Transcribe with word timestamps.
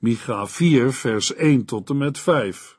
Micha 0.00 0.46
4, 0.46 0.92
vers 0.92 1.34
1 1.34 1.64
tot 1.64 1.90
en 1.90 1.96
met 1.96 2.18
5. 2.18 2.78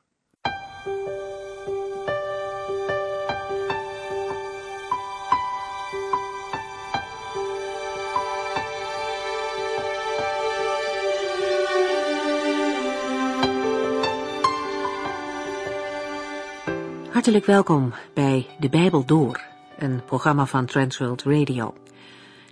Hartelijk 17.11 17.45
welkom 17.45 17.93
bij 18.13 18.47
De 18.59 18.69
Bijbel 18.69 19.05
Door, 19.05 19.41
een 19.77 20.01
programma 20.05 20.45
van 20.45 20.65
Transworld 20.65 21.23
Radio. 21.23 21.73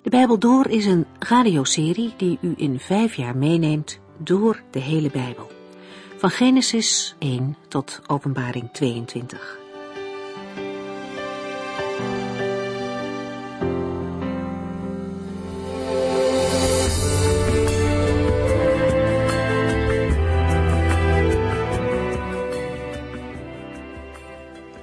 De 0.02 0.10
Bijbel 0.10 0.40
Door 0.40 0.68
is 0.68 0.86
een 0.86 1.06
radioserie 1.20 2.14
die 2.18 2.38
u 2.42 2.54
in 2.58 2.80
vijf 2.80 3.16
jaar 3.16 3.38
meeneemt 3.38 4.00
door 4.18 4.62
de 4.72 4.80
hele 4.80 5.10
Bijbel. 5.10 5.52
Van 6.18 6.30
Genesis 6.30 7.16
1 7.20 7.58
tot 7.68 8.02
Openbaring 8.08 8.70
22. 8.72 9.58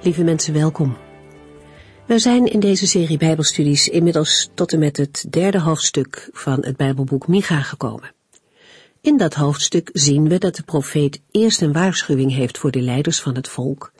Lieve 0.01 0.23
mensen, 0.23 0.53
welkom. 0.53 0.97
We 2.05 2.19
zijn 2.19 2.45
in 2.45 2.59
deze 2.59 2.87
serie 2.87 3.17
Bijbelstudies 3.17 3.89
inmiddels 3.89 4.49
tot 4.53 4.73
en 4.73 4.79
met 4.79 4.97
het 4.97 5.25
derde 5.29 5.59
hoofdstuk 5.59 6.29
van 6.31 6.65
het 6.65 6.77
Bijbelboek 6.77 7.27
Micha 7.27 7.61
gekomen. 7.61 8.13
In 9.05 9.17
dat 9.17 9.33
hoofdstuk 9.33 9.89
zien 9.93 10.29
we 10.29 10.37
dat 10.37 10.55
de 10.55 10.63
profeet 10.63 11.21
eerst 11.31 11.61
een 11.61 11.73
waarschuwing 11.73 12.31
heeft 12.33 12.57
voor 12.57 12.71
de 12.71 12.81
leiders 12.81 13.19
van 13.19 13.35
het 13.35 13.47
volk. 13.47 13.91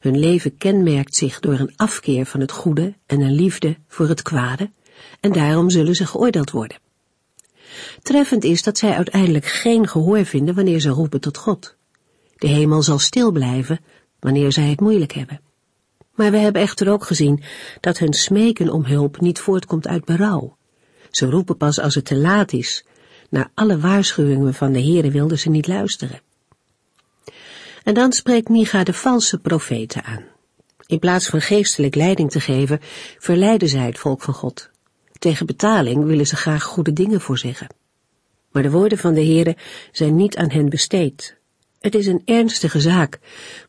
Hun 0.00 0.18
leven 0.18 0.56
kenmerkt 0.56 1.14
zich 1.14 1.40
door 1.40 1.58
een 1.58 1.72
afkeer 1.76 2.26
van 2.26 2.40
het 2.40 2.52
goede 2.52 2.94
en 3.06 3.20
een 3.20 3.32
liefde 3.32 3.76
voor 3.88 4.08
het 4.08 4.22
kwade, 4.22 4.70
en 5.20 5.32
daarom 5.32 5.70
zullen 5.70 5.94
ze 5.94 6.06
geoordeeld 6.06 6.50
worden. 6.50 6.78
Treffend 8.02 8.44
is 8.44 8.62
dat 8.62 8.78
zij 8.78 8.92
uiteindelijk 8.92 9.46
geen 9.46 9.88
gehoor 9.88 10.24
vinden 10.24 10.54
wanneer 10.54 10.80
ze 10.80 10.88
roepen 10.88 11.20
tot 11.20 11.36
God. 11.36 11.76
De 12.36 12.46
hemel 12.46 12.82
zal 12.82 12.98
stil 12.98 13.30
blijven 13.30 13.80
wanneer 14.20 14.52
zij 14.52 14.68
het 14.68 14.80
moeilijk 14.80 15.12
hebben. 15.12 15.40
Maar 16.14 16.30
we 16.30 16.38
hebben 16.38 16.62
echter 16.62 16.90
ook 16.90 17.04
gezien 17.04 17.42
dat 17.80 17.98
hun 17.98 18.12
smeken 18.12 18.68
om 18.68 18.84
hulp 18.84 19.20
niet 19.20 19.38
voortkomt 19.38 19.86
uit 19.86 20.04
berouw. 20.04 20.56
Ze 21.10 21.26
roepen 21.26 21.56
pas 21.56 21.80
als 21.80 21.94
het 21.94 22.04
te 22.04 22.16
laat 22.16 22.52
is. 22.52 22.84
Naar 23.32 23.50
alle 23.54 23.78
waarschuwingen 23.78 24.54
van 24.54 24.72
de 24.72 24.82
Heere 24.82 25.10
wilden 25.10 25.38
ze 25.38 25.50
niet 25.50 25.66
luisteren. 25.66 26.20
En 27.82 27.94
dan 27.94 28.12
spreekt 28.12 28.48
Micha 28.48 28.84
de 28.84 28.92
valse 28.92 29.38
profeten 29.38 30.04
aan. 30.04 30.24
In 30.86 30.98
plaats 30.98 31.26
van 31.26 31.40
geestelijk 31.40 31.94
leiding 31.94 32.30
te 32.30 32.40
geven, 32.40 32.80
verleiden 33.18 33.68
zij 33.68 33.86
het 33.86 33.98
volk 33.98 34.22
van 34.22 34.34
God. 34.34 34.70
Tegen 35.18 35.46
betaling 35.46 36.04
willen 36.04 36.26
ze 36.26 36.36
graag 36.36 36.62
goede 36.62 36.92
dingen 36.92 37.20
voorzeggen. 37.20 37.74
Maar 38.50 38.62
de 38.62 38.70
woorden 38.70 38.98
van 38.98 39.14
de 39.14 39.24
Heere 39.24 39.56
zijn 39.92 40.16
niet 40.16 40.36
aan 40.36 40.50
hen 40.50 40.68
besteed, 40.68 41.36
het 41.82 41.94
is 41.94 42.06
een 42.06 42.22
ernstige 42.24 42.80
zaak 42.80 43.18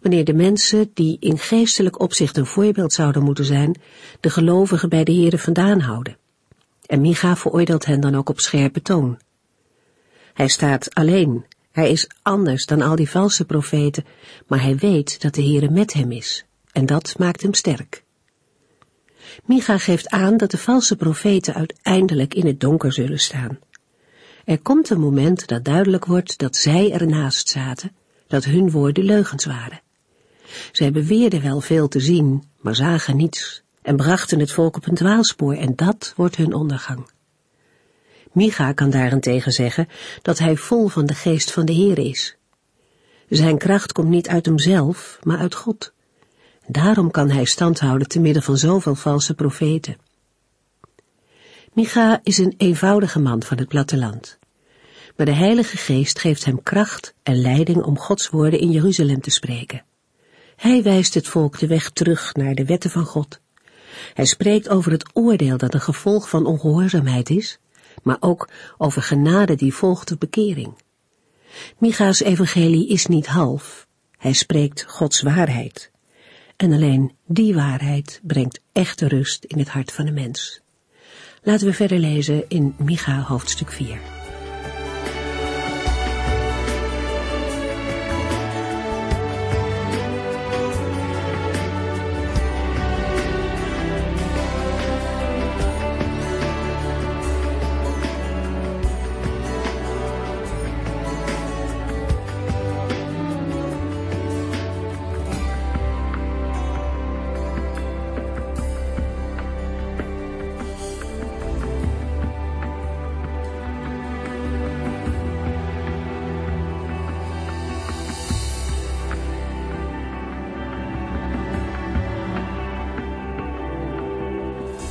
wanneer 0.01 0.25
de 0.25 0.33
mensen 0.33 0.91
die 0.93 1.17
in 1.19 1.37
geestelijk 1.37 1.99
opzicht 1.99 2.37
een 2.37 2.45
voorbeeld 2.45 2.93
zouden 2.93 3.23
moeten 3.23 3.45
zijn, 3.45 3.81
de 4.19 4.29
gelovigen 4.29 4.89
bij 4.89 5.03
de 5.03 5.11
Heeren 5.11 5.39
vandaan 5.39 5.79
houden. 5.79 6.17
En 6.85 7.01
Micha 7.01 7.35
veroordeelt 7.35 7.85
hen 7.85 7.99
dan 7.99 8.15
ook 8.15 8.29
op 8.29 8.39
scherpe 8.39 8.81
toon. 8.81 9.17
Hij 10.33 10.47
staat 10.47 10.93
alleen, 10.93 11.45
hij 11.71 11.91
is 11.91 12.07
anders 12.21 12.65
dan 12.65 12.81
al 12.81 12.95
die 12.95 13.09
valse 13.09 13.45
profeten, 13.45 14.05
maar 14.47 14.61
hij 14.61 14.75
weet 14.75 15.21
dat 15.21 15.33
de 15.33 15.43
Heere 15.43 15.69
met 15.69 15.93
hem 15.93 16.11
is, 16.11 16.45
en 16.71 16.85
dat 16.85 17.15
maakt 17.17 17.41
hem 17.41 17.53
sterk. 17.53 18.03
Micha 19.45 19.77
geeft 19.77 20.09
aan 20.09 20.37
dat 20.37 20.51
de 20.51 20.57
valse 20.57 20.95
profeten 20.95 21.53
uiteindelijk 21.53 22.33
in 22.33 22.45
het 22.45 22.59
donker 22.59 22.93
zullen 22.93 23.19
staan. 23.19 23.59
Er 24.45 24.59
komt 24.59 24.89
een 24.89 24.99
moment 24.99 25.47
dat 25.47 25.63
duidelijk 25.63 26.05
wordt 26.05 26.37
dat 26.37 26.55
zij 26.55 26.91
ernaast 26.91 27.49
zaten 27.49 27.91
dat 28.27 28.43
hun 28.43 28.71
woorden 28.71 29.03
leugens 29.03 29.45
waren. 29.45 29.81
Zij 30.71 30.91
beweerden 30.91 31.41
wel 31.41 31.61
veel 31.61 31.87
te 31.87 31.99
zien, 31.99 32.43
maar 32.61 32.75
zagen 32.75 33.17
niets 33.17 33.63
en 33.81 33.95
brachten 33.95 34.39
het 34.39 34.51
volk 34.51 34.75
op 34.75 34.87
een 34.87 34.95
dwaalspoor 34.95 35.53
en 35.53 35.75
dat 35.75 36.13
wordt 36.15 36.35
hun 36.35 36.53
ondergang. 36.53 37.09
Micha 38.33 38.71
kan 38.71 38.89
daarentegen 38.89 39.51
zeggen 39.51 39.87
dat 40.21 40.39
hij 40.39 40.55
vol 40.55 40.87
van 40.87 41.05
de 41.05 41.13
geest 41.13 41.51
van 41.51 41.65
de 41.65 41.73
Heer 41.73 41.99
is. 41.99 42.37
Zijn 43.29 43.57
kracht 43.57 43.91
komt 43.91 44.09
niet 44.09 44.27
uit 44.27 44.45
hemzelf, 44.45 45.19
maar 45.23 45.37
uit 45.37 45.55
God. 45.55 45.93
Daarom 46.67 47.11
kan 47.11 47.29
hij 47.29 47.45
stand 47.45 47.79
houden 47.79 48.07
te 48.07 48.19
midden 48.19 48.43
van 48.43 48.57
zoveel 48.57 48.95
valse 48.95 49.33
profeten. 49.33 49.97
Micha 51.73 52.19
is 52.23 52.37
een 52.37 52.53
eenvoudige 52.57 53.19
man 53.19 53.43
van 53.43 53.57
het 53.57 53.67
platteland 53.67 54.39
maar 55.15 55.25
de 55.25 55.33
Heilige 55.33 55.77
Geest 55.77 56.19
geeft 56.19 56.45
hem 56.45 56.63
kracht 56.63 57.13
en 57.23 57.41
leiding 57.41 57.83
om 57.83 57.97
Gods 57.97 58.29
woorden 58.29 58.59
in 58.59 58.71
Jeruzalem 58.71 59.21
te 59.21 59.29
spreken. 59.29 59.83
Hij 60.55 60.83
wijst 60.83 61.13
het 61.13 61.27
volk 61.27 61.59
de 61.59 61.67
weg 61.67 61.89
terug 61.89 62.33
naar 62.33 62.55
de 62.55 62.65
wetten 62.65 62.89
van 62.89 63.05
God. 63.05 63.39
Hij 64.13 64.25
spreekt 64.25 64.69
over 64.69 64.91
het 64.91 65.09
oordeel 65.13 65.57
dat 65.57 65.73
een 65.73 65.81
gevolg 65.81 66.29
van 66.29 66.45
ongehoorzaamheid 66.45 67.29
is, 67.29 67.59
maar 68.03 68.17
ook 68.19 68.49
over 68.77 69.01
genade 69.01 69.55
die 69.55 69.73
volgt 69.73 70.11
op 70.11 70.19
bekering. 70.19 70.73
Micha's 71.77 72.19
evangelie 72.19 72.87
is 72.87 73.05
niet 73.05 73.27
half, 73.27 73.87
hij 74.17 74.33
spreekt 74.33 74.85
Gods 74.87 75.21
waarheid. 75.21 75.91
En 76.55 76.73
alleen 76.73 77.15
die 77.25 77.53
waarheid 77.55 78.21
brengt 78.23 78.61
echte 78.71 79.07
rust 79.07 79.43
in 79.43 79.59
het 79.59 79.69
hart 79.69 79.91
van 79.91 80.05
de 80.05 80.11
mens. 80.11 80.61
Laten 81.41 81.67
we 81.67 81.73
verder 81.73 81.97
lezen 81.97 82.49
in 82.49 82.75
Micha 82.77 83.21
hoofdstuk 83.21 83.71
4. 83.71 84.22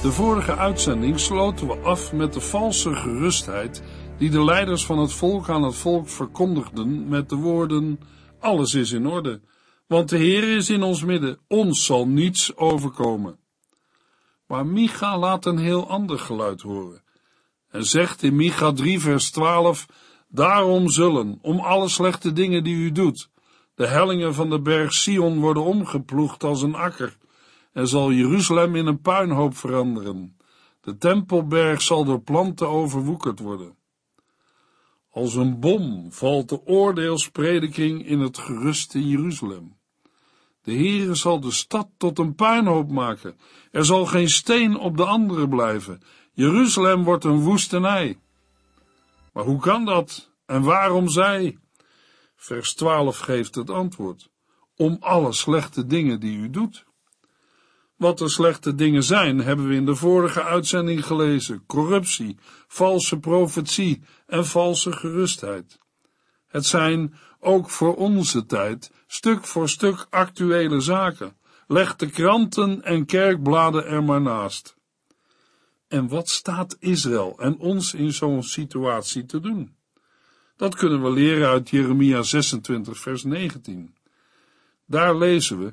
De 0.02 0.12
vorige 0.12 0.56
uitzending 0.56 1.20
sloten 1.20 1.66
we 1.66 1.76
af 1.76 2.12
met 2.12 2.32
de 2.32 2.40
valse 2.40 2.94
gerustheid 2.94 3.82
die 4.18 4.30
de 4.30 4.44
leiders 4.44 4.86
van 4.86 4.98
het 4.98 5.12
volk 5.12 5.48
aan 5.48 5.62
het 5.62 5.74
volk 5.74 6.08
verkondigden 6.08 7.08
met 7.08 7.28
de 7.28 7.36
woorden: 7.36 8.00
Alles 8.40 8.74
is 8.74 8.92
in 8.92 9.06
orde, 9.06 9.40
want 9.86 10.08
de 10.08 10.16
Heer 10.16 10.56
is 10.56 10.70
in 10.70 10.82
ons 10.82 11.04
midden, 11.04 11.38
ons 11.48 11.84
zal 11.84 12.06
niets 12.06 12.56
overkomen. 12.56 13.38
Maar 14.46 14.66
Micha 14.66 15.18
laat 15.18 15.46
een 15.46 15.58
heel 15.58 15.88
ander 15.88 16.18
geluid 16.18 16.60
horen 16.60 17.02
en 17.70 17.84
zegt 17.84 18.22
in 18.22 18.36
Micha 18.36 18.72
3 18.72 19.00
vers 19.00 19.30
12: 19.30 19.86
Daarom 20.28 20.88
zullen, 20.88 21.38
om 21.42 21.58
alle 21.58 21.88
slechte 21.88 22.32
dingen 22.32 22.64
die 22.64 22.76
u 22.76 22.92
doet, 22.92 23.30
de 23.74 23.86
hellingen 23.86 24.34
van 24.34 24.50
de 24.50 24.60
berg 24.60 24.92
Sion 24.92 25.40
worden 25.40 25.62
omgeploegd 25.64 26.44
als 26.44 26.62
een 26.62 26.74
akker 26.74 27.20
en 27.72 27.88
zal 27.88 28.12
Jeruzalem 28.12 28.76
in 28.76 28.86
een 28.86 29.00
puinhoop 29.00 29.56
veranderen. 29.56 30.36
De 30.80 30.96
tempelberg 30.96 31.82
zal 31.82 32.04
door 32.04 32.20
planten 32.20 32.68
overwoekerd 32.68 33.38
worden. 33.38 33.76
Als 35.10 35.34
een 35.34 35.60
bom 35.60 36.12
valt 36.12 36.48
de 36.48 36.66
oordeelsprediking 36.66 38.06
in 38.06 38.20
het 38.20 38.38
geruste 38.38 39.08
Jeruzalem. 39.08 39.80
De 40.62 40.72
Heere 40.72 41.14
zal 41.14 41.40
de 41.40 41.50
stad 41.50 41.88
tot 41.96 42.18
een 42.18 42.34
puinhoop 42.34 42.90
maken. 42.90 43.36
Er 43.70 43.84
zal 43.84 44.06
geen 44.06 44.28
steen 44.28 44.78
op 44.78 44.96
de 44.96 45.04
andere 45.04 45.48
blijven. 45.48 46.02
Jeruzalem 46.32 47.04
wordt 47.04 47.24
een 47.24 47.40
woestenij. 47.40 48.18
Maar 49.32 49.44
hoe 49.44 49.60
kan 49.60 49.84
dat? 49.84 50.30
En 50.46 50.62
waarom 50.62 51.08
zij? 51.08 51.58
Vers 52.36 52.74
12 52.74 53.18
geeft 53.18 53.54
het 53.54 53.70
antwoord. 53.70 54.30
Om 54.76 54.96
alle 55.00 55.32
slechte 55.32 55.86
dingen 55.86 56.20
die 56.20 56.38
u 56.38 56.50
doet. 56.50 56.84
Wat 58.02 58.18
de 58.18 58.28
slechte 58.28 58.74
dingen 58.74 59.02
zijn, 59.02 59.38
hebben 59.38 59.68
we 59.68 59.74
in 59.74 59.86
de 59.86 59.94
vorige 59.94 60.42
uitzending 60.42 61.06
gelezen: 61.06 61.66
corruptie, 61.66 62.36
valse 62.66 63.18
profetie 63.18 64.02
en 64.26 64.46
valse 64.46 64.92
gerustheid. 64.92 65.78
Het 66.46 66.66
zijn, 66.66 67.14
ook 67.40 67.70
voor 67.70 67.94
onze 67.94 68.46
tijd, 68.46 68.90
stuk 69.06 69.44
voor 69.44 69.68
stuk 69.68 70.06
actuele 70.10 70.80
zaken. 70.80 71.36
Leg 71.66 71.96
de 71.96 72.10
kranten 72.10 72.82
en 72.82 73.06
kerkbladen 73.06 73.86
er 73.86 74.04
maar 74.04 74.22
naast. 74.22 74.76
En 75.88 76.08
wat 76.08 76.28
staat 76.28 76.76
Israël 76.78 77.34
en 77.38 77.58
ons 77.58 77.94
in 77.94 78.12
zo'n 78.12 78.42
situatie 78.42 79.26
te 79.26 79.40
doen? 79.40 79.74
Dat 80.56 80.74
kunnen 80.74 81.02
we 81.02 81.10
leren 81.10 81.48
uit 81.48 81.70
Jeremia 81.70 82.22
26, 82.22 82.98
vers 82.98 83.24
19. 83.24 83.94
Daar 84.86 85.16
lezen 85.16 85.58
we: 85.58 85.72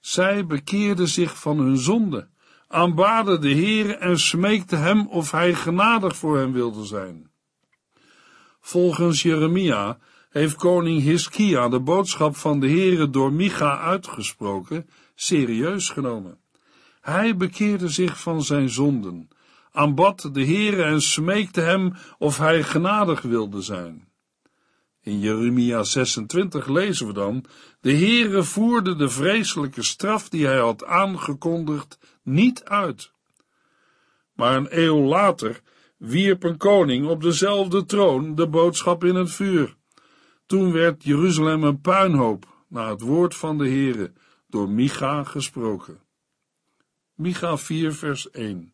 Zij 0.00 0.46
bekeerden 0.46 1.08
zich 1.08 1.40
van 1.40 1.58
hun 1.58 1.78
zonde, 1.78 2.28
aanbaden 2.68 3.40
de 3.40 3.54
Heere 3.54 3.96
en 3.96 4.18
smeekten 4.18 4.80
hem 4.80 5.06
of 5.06 5.30
hij 5.30 5.54
genadig 5.54 6.16
voor 6.16 6.38
hen 6.38 6.52
wilde 6.52 6.84
zijn. 6.84 7.30
Volgens 8.60 9.22
Jeremia 9.22 9.98
heeft 10.30 10.56
koning 10.56 11.02
Hiskia 11.02 11.68
de 11.68 11.80
boodschap 11.80 12.36
van 12.36 12.60
de 12.60 12.68
Heere 12.68 13.10
door 13.10 13.32
Micha 13.32 13.78
uitgesproken 13.78 14.88
serieus 15.14 15.90
genomen. 15.90 16.38
Hij 17.00 17.36
bekeerde 17.36 17.88
zich 17.88 18.20
van 18.20 18.42
zijn 18.42 18.68
zonden, 18.68 19.28
aanbad 19.72 20.30
de 20.32 20.44
Heere 20.44 20.82
en 20.82 21.02
smeekte 21.02 21.60
hem 21.60 21.94
of 22.18 22.38
hij 22.38 22.62
genadig 22.62 23.22
wilde 23.22 23.62
zijn. 23.62 24.07
In 25.08 25.20
Jeremia 25.20 25.82
26 25.82 26.66
lezen 26.66 27.06
we 27.06 27.12
dan, 27.12 27.44
de 27.80 27.92
Heere 27.92 28.42
voerde 28.42 28.96
de 28.96 29.08
vreselijke 29.08 29.82
straf 29.82 30.28
die 30.28 30.46
hij 30.46 30.58
had 30.58 30.84
aangekondigd 30.84 31.98
niet 32.22 32.64
uit. 32.64 33.12
Maar 34.32 34.56
een 34.56 34.66
eeuw 34.70 35.00
later 35.00 35.60
wierp 35.96 36.42
een 36.42 36.56
koning 36.56 37.06
op 37.06 37.22
dezelfde 37.22 37.84
troon 37.84 38.34
de 38.34 38.48
boodschap 38.48 39.04
in 39.04 39.14
het 39.14 39.30
vuur. 39.30 39.76
Toen 40.46 40.72
werd 40.72 41.04
Jeruzalem 41.04 41.62
een 41.62 41.80
puinhoop, 41.80 42.46
na 42.68 42.90
het 42.90 43.00
woord 43.00 43.34
van 43.34 43.58
de 43.58 43.68
Heere, 43.68 44.12
door 44.46 44.68
Micha 44.68 45.24
gesproken. 45.24 46.00
Micha 47.14 47.56
4 47.56 47.92
vers 47.92 48.30
1 48.30 48.72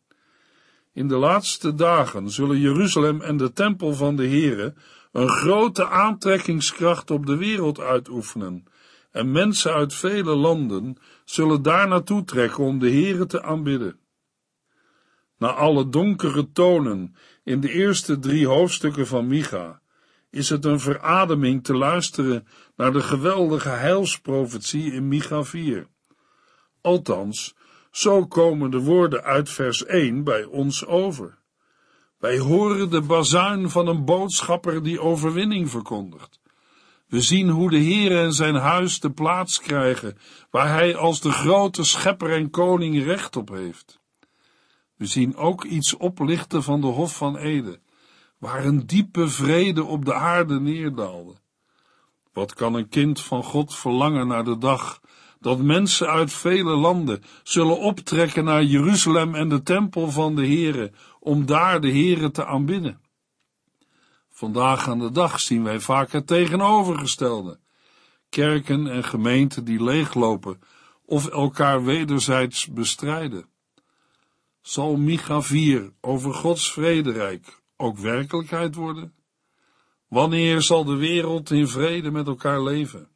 In 0.92 1.08
de 1.08 1.16
laatste 1.16 1.74
dagen 1.74 2.30
zullen 2.30 2.58
Jeruzalem 2.58 3.20
en 3.20 3.36
de 3.36 3.52
tempel 3.52 3.94
van 3.94 4.16
de 4.16 4.28
Heere 4.28 4.74
een 5.14 5.28
grote 5.28 5.88
aantrekkingskracht 5.88 7.10
op 7.10 7.26
de 7.26 7.36
wereld 7.36 7.80
uitoefenen, 7.80 8.64
en 9.10 9.32
mensen 9.32 9.72
uit 9.72 9.94
vele 9.94 10.34
landen 10.34 10.96
zullen 11.24 11.62
daar 11.62 11.88
naartoe 11.88 12.24
trekken 12.24 12.64
om 12.64 12.78
de 12.78 12.90
Heere 12.90 13.26
te 13.26 13.42
aanbidden. 13.42 13.98
Na 15.38 15.52
alle 15.52 15.88
donkere 15.88 16.52
tonen 16.52 17.14
in 17.44 17.60
de 17.60 17.72
eerste 17.72 18.18
drie 18.18 18.46
hoofdstukken 18.46 19.06
van 19.06 19.26
Micha, 19.26 19.80
is 20.30 20.48
het 20.48 20.64
een 20.64 20.80
verademing 20.80 21.64
te 21.64 21.74
luisteren 21.74 22.46
naar 22.76 22.92
de 22.92 23.02
geweldige 23.02 23.68
heilsprofetie 23.68 24.92
in 24.92 25.08
Micha 25.08 25.44
4. 25.44 25.86
Althans, 26.80 27.54
zo 27.90 28.26
komen 28.26 28.70
de 28.70 28.80
woorden 28.80 29.22
uit 29.22 29.50
vers 29.50 29.84
1 29.84 30.24
bij 30.24 30.44
ons 30.44 30.86
over. 30.86 31.38
Wij 32.24 32.38
horen 32.38 32.90
de 32.90 33.00
bazuin 33.00 33.70
van 33.70 33.86
een 33.86 34.04
boodschapper 34.04 34.82
die 34.82 35.00
overwinning 35.00 35.70
verkondigt. 35.70 36.40
We 37.06 37.20
zien 37.20 37.48
hoe 37.48 37.70
de 37.70 37.76
Heer 37.76 38.18
en 38.18 38.32
zijn 38.32 38.54
huis 38.54 39.00
de 39.00 39.10
plaats 39.10 39.60
krijgen 39.60 40.18
waar 40.50 40.68
hij 40.68 40.96
als 40.96 41.20
de 41.20 41.30
grote 41.30 41.84
schepper 41.84 42.32
en 42.32 42.50
koning 42.50 43.04
recht 43.04 43.36
op 43.36 43.48
heeft. 43.48 44.00
We 44.96 45.06
zien 45.06 45.36
ook 45.36 45.64
iets 45.64 45.96
oplichten 45.96 46.62
van 46.62 46.80
de 46.80 46.86
Hof 46.86 47.16
van 47.16 47.36
Ede, 47.36 47.80
waar 48.38 48.64
een 48.64 48.86
diepe 48.86 49.28
vrede 49.28 49.84
op 49.84 50.04
de 50.04 50.14
aarde 50.14 50.60
neerdaalde. 50.60 51.34
Wat 52.32 52.54
kan 52.54 52.74
een 52.74 52.88
kind 52.88 53.20
van 53.20 53.42
God 53.42 53.74
verlangen 53.74 54.26
naar 54.26 54.44
de 54.44 54.58
dag 54.58 55.00
dat 55.44 55.58
mensen 55.58 56.08
uit 56.08 56.32
vele 56.32 56.76
landen 56.76 57.22
zullen 57.42 57.78
optrekken 57.78 58.44
naar 58.44 58.62
Jeruzalem 58.62 59.34
en 59.34 59.48
de 59.48 59.62
tempel 59.62 60.10
van 60.10 60.34
de 60.34 60.46
Heere, 60.46 60.92
om 61.24 61.46
daar 61.46 61.80
de 61.80 61.90
Heere 61.90 62.30
te 62.30 62.46
aanbidden? 62.46 63.00
Vandaag 64.30 64.88
aan 64.88 64.98
de 64.98 65.10
dag 65.10 65.40
zien 65.40 65.62
wij 65.62 65.80
vaak 65.80 66.12
het 66.12 66.26
tegenovergestelde. 66.26 67.58
Kerken 68.28 68.86
en 68.86 69.04
gemeenten 69.04 69.64
die 69.64 69.82
leeglopen 69.82 70.60
of 71.04 71.28
elkaar 71.28 71.84
wederzijds 71.84 72.66
bestrijden. 72.66 73.46
Zal 74.60 74.96
Micha 74.96 75.42
4 75.42 75.92
over 76.00 76.34
Gods 76.34 76.72
vrederijk 76.72 77.62
ook 77.76 77.98
werkelijkheid 77.98 78.74
worden? 78.74 79.14
Wanneer 80.08 80.62
zal 80.62 80.84
de 80.84 80.96
wereld 80.96 81.50
in 81.50 81.68
vrede 81.68 82.10
met 82.10 82.26
elkaar 82.26 82.62
leven? 82.62 83.08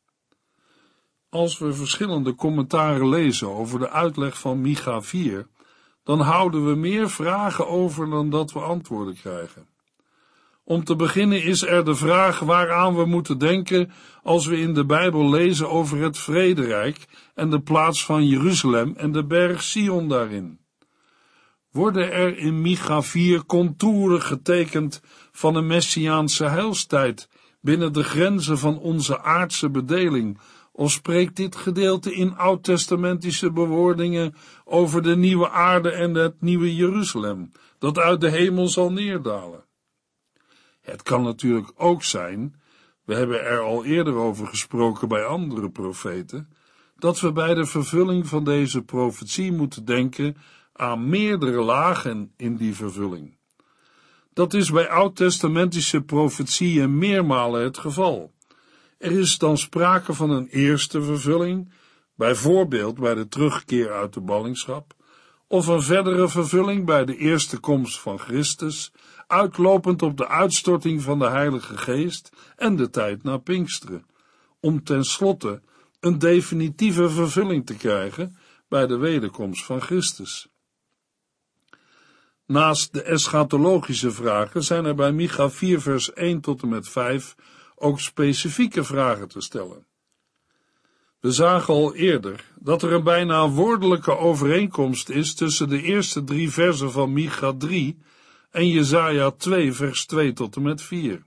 Als 1.28 1.58
we 1.58 1.72
verschillende 1.72 2.34
commentaren 2.34 3.08
lezen 3.08 3.48
over 3.48 3.78
de 3.78 3.90
uitleg 3.90 4.38
van 4.38 4.60
Micha 4.60 5.02
4, 5.02 5.48
dan 6.08 6.20
houden 6.20 6.66
we 6.66 6.74
meer 6.74 7.10
vragen 7.10 7.68
over 7.68 8.10
dan 8.10 8.30
dat 8.30 8.52
we 8.52 8.58
antwoorden 8.58 9.14
krijgen. 9.14 9.66
Om 10.64 10.84
te 10.84 10.96
beginnen 10.96 11.42
is 11.42 11.62
er 11.62 11.84
de 11.84 11.94
vraag 11.94 12.38
waaraan 12.38 12.96
we 12.96 13.04
moeten 13.04 13.38
denken 13.38 13.90
als 14.22 14.46
we 14.46 14.60
in 14.60 14.74
de 14.74 14.84
Bijbel 14.84 15.30
lezen 15.30 15.70
over 15.70 15.98
het 16.02 16.18
vrederijk 16.18 17.06
en 17.34 17.50
de 17.50 17.60
plaats 17.60 18.04
van 18.04 18.26
Jeruzalem 18.26 18.94
en 18.96 19.12
de 19.12 19.24
berg 19.24 19.62
Sion 19.62 20.08
daarin. 20.08 20.60
Worden 21.70 22.12
er 22.12 22.38
in 22.38 22.60
Micha 22.60 23.02
4 23.02 23.46
contouren 23.46 24.22
getekend 24.22 25.00
van 25.32 25.54
een 25.54 25.66
messiaanse 25.66 26.44
heilstijd 26.44 27.28
binnen 27.60 27.92
de 27.92 28.02
grenzen 28.02 28.58
van 28.58 28.78
onze 28.78 29.22
aardse 29.22 29.70
bedeling, 29.70 30.38
of 30.78 30.90
spreekt 30.90 31.36
dit 31.36 31.56
gedeelte 31.56 32.14
in 32.14 32.36
oud-testamentische 32.36 33.50
bewoordingen 33.50 34.34
over 34.64 35.02
de 35.02 35.16
nieuwe 35.16 35.50
aarde 35.50 35.90
en 35.90 36.14
het 36.14 36.40
nieuwe 36.40 36.74
Jeruzalem, 36.74 37.52
dat 37.78 37.98
uit 37.98 38.20
de 38.20 38.30
hemel 38.30 38.68
zal 38.68 38.92
neerdalen? 38.92 39.64
Het 40.80 41.02
kan 41.02 41.22
natuurlijk 41.22 41.70
ook 41.74 42.02
zijn, 42.02 42.60
we 43.04 43.14
hebben 43.14 43.44
er 43.44 43.60
al 43.60 43.84
eerder 43.84 44.14
over 44.14 44.46
gesproken 44.46 45.08
bij 45.08 45.24
andere 45.24 45.70
profeten, 45.70 46.48
dat 46.96 47.20
we 47.20 47.32
bij 47.32 47.54
de 47.54 47.66
vervulling 47.66 48.26
van 48.26 48.44
deze 48.44 48.82
profetie 48.82 49.52
moeten 49.52 49.84
denken 49.84 50.36
aan 50.72 51.08
meerdere 51.08 51.62
lagen 51.62 52.32
in 52.36 52.56
die 52.56 52.74
vervulling. 52.74 53.36
Dat 54.32 54.54
is 54.54 54.70
bij 54.70 54.88
oud-testamentische 54.88 56.00
profetieën 56.00 56.98
meermalen 56.98 57.62
het 57.62 57.78
geval. 57.78 58.36
Er 58.98 59.12
is 59.12 59.38
dan 59.38 59.58
sprake 59.58 60.14
van 60.14 60.30
een 60.30 60.48
eerste 60.48 61.02
vervulling, 61.02 61.72
bijvoorbeeld 62.14 63.00
bij 63.00 63.14
de 63.14 63.28
terugkeer 63.28 63.92
uit 63.92 64.14
de 64.14 64.20
ballingschap, 64.20 64.94
of 65.46 65.66
een 65.66 65.82
verdere 65.82 66.28
vervulling 66.28 66.84
bij 66.86 67.04
de 67.04 67.16
eerste 67.16 67.58
komst 67.58 68.00
van 68.00 68.18
Christus, 68.18 68.92
uitlopend 69.26 70.02
op 70.02 70.16
de 70.16 70.28
uitstorting 70.28 71.02
van 71.02 71.18
de 71.18 71.28
Heilige 71.28 71.76
Geest 71.76 72.30
en 72.56 72.76
de 72.76 72.90
tijd 72.90 73.22
na 73.22 73.36
Pinksteren, 73.36 74.06
om 74.60 74.84
tenslotte 74.84 75.62
een 76.00 76.18
definitieve 76.18 77.10
vervulling 77.10 77.66
te 77.66 77.76
krijgen 77.76 78.36
bij 78.68 78.86
de 78.86 78.96
wederkomst 78.96 79.64
van 79.64 79.80
Christus. 79.80 80.48
Naast 82.46 82.92
de 82.92 83.02
eschatologische 83.02 84.10
vragen 84.10 84.62
zijn 84.62 84.84
er 84.84 84.94
bij 84.94 85.12
Micha 85.12 85.50
4 85.50 85.80
vers 85.80 86.12
1 86.12 86.40
tot 86.40 86.62
en 86.62 86.68
met 86.68 86.88
5 86.88 87.34
ook 87.80 88.00
specifieke 88.00 88.84
vragen 88.84 89.28
te 89.28 89.40
stellen. 89.40 89.86
We 91.20 91.32
zagen 91.32 91.74
al 91.74 91.94
eerder 91.94 92.52
dat 92.58 92.82
er 92.82 92.92
een 92.92 93.02
bijna 93.02 93.48
woordelijke 93.48 94.16
overeenkomst 94.16 95.08
is 95.08 95.34
tussen 95.34 95.68
de 95.68 95.82
eerste 95.82 96.24
drie 96.24 96.50
versen 96.50 96.92
van 96.92 97.12
Micha 97.12 97.52
3 97.58 97.98
en 98.50 98.68
Jesaja 98.68 99.30
2 99.30 99.72
vers 99.72 100.06
2 100.06 100.32
tot 100.32 100.56
en 100.56 100.62
met 100.62 100.82
4. 100.82 101.24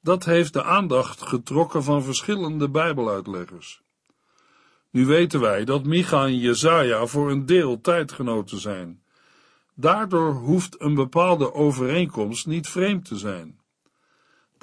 Dat 0.00 0.24
heeft 0.24 0.52
de 0.52 0.64
aandacht 0.64 1.22
getrokken 1.22 1.82
van 1.82 2.02
verschillende 2.02 2.68
bijbeluitleggers. 2.68 3.82
Nu 4.90 5.06
weten 5.06 5.40
wij 5.40 5.64
dat 5.64 5.84
Micha 5.84 6.24
en 6.24 6.38
Jesaja 6.38 7.06
voor 7.06 7.30
een 7.30 7.46
deel 7.46 7.80
tijdgenoten 7.80 8.58
zijn 8.58 9.02
Daardoor 9.74 10.32
hoeft 10.32 10.80
een 10.80 10.94
bepaalde 10.94 11.54
overeenkomst 11.54 12.46
niet 12.46 12.68
vreemd 12.68 13.04
te 13.04 13.16
zijn. 13.18 13.60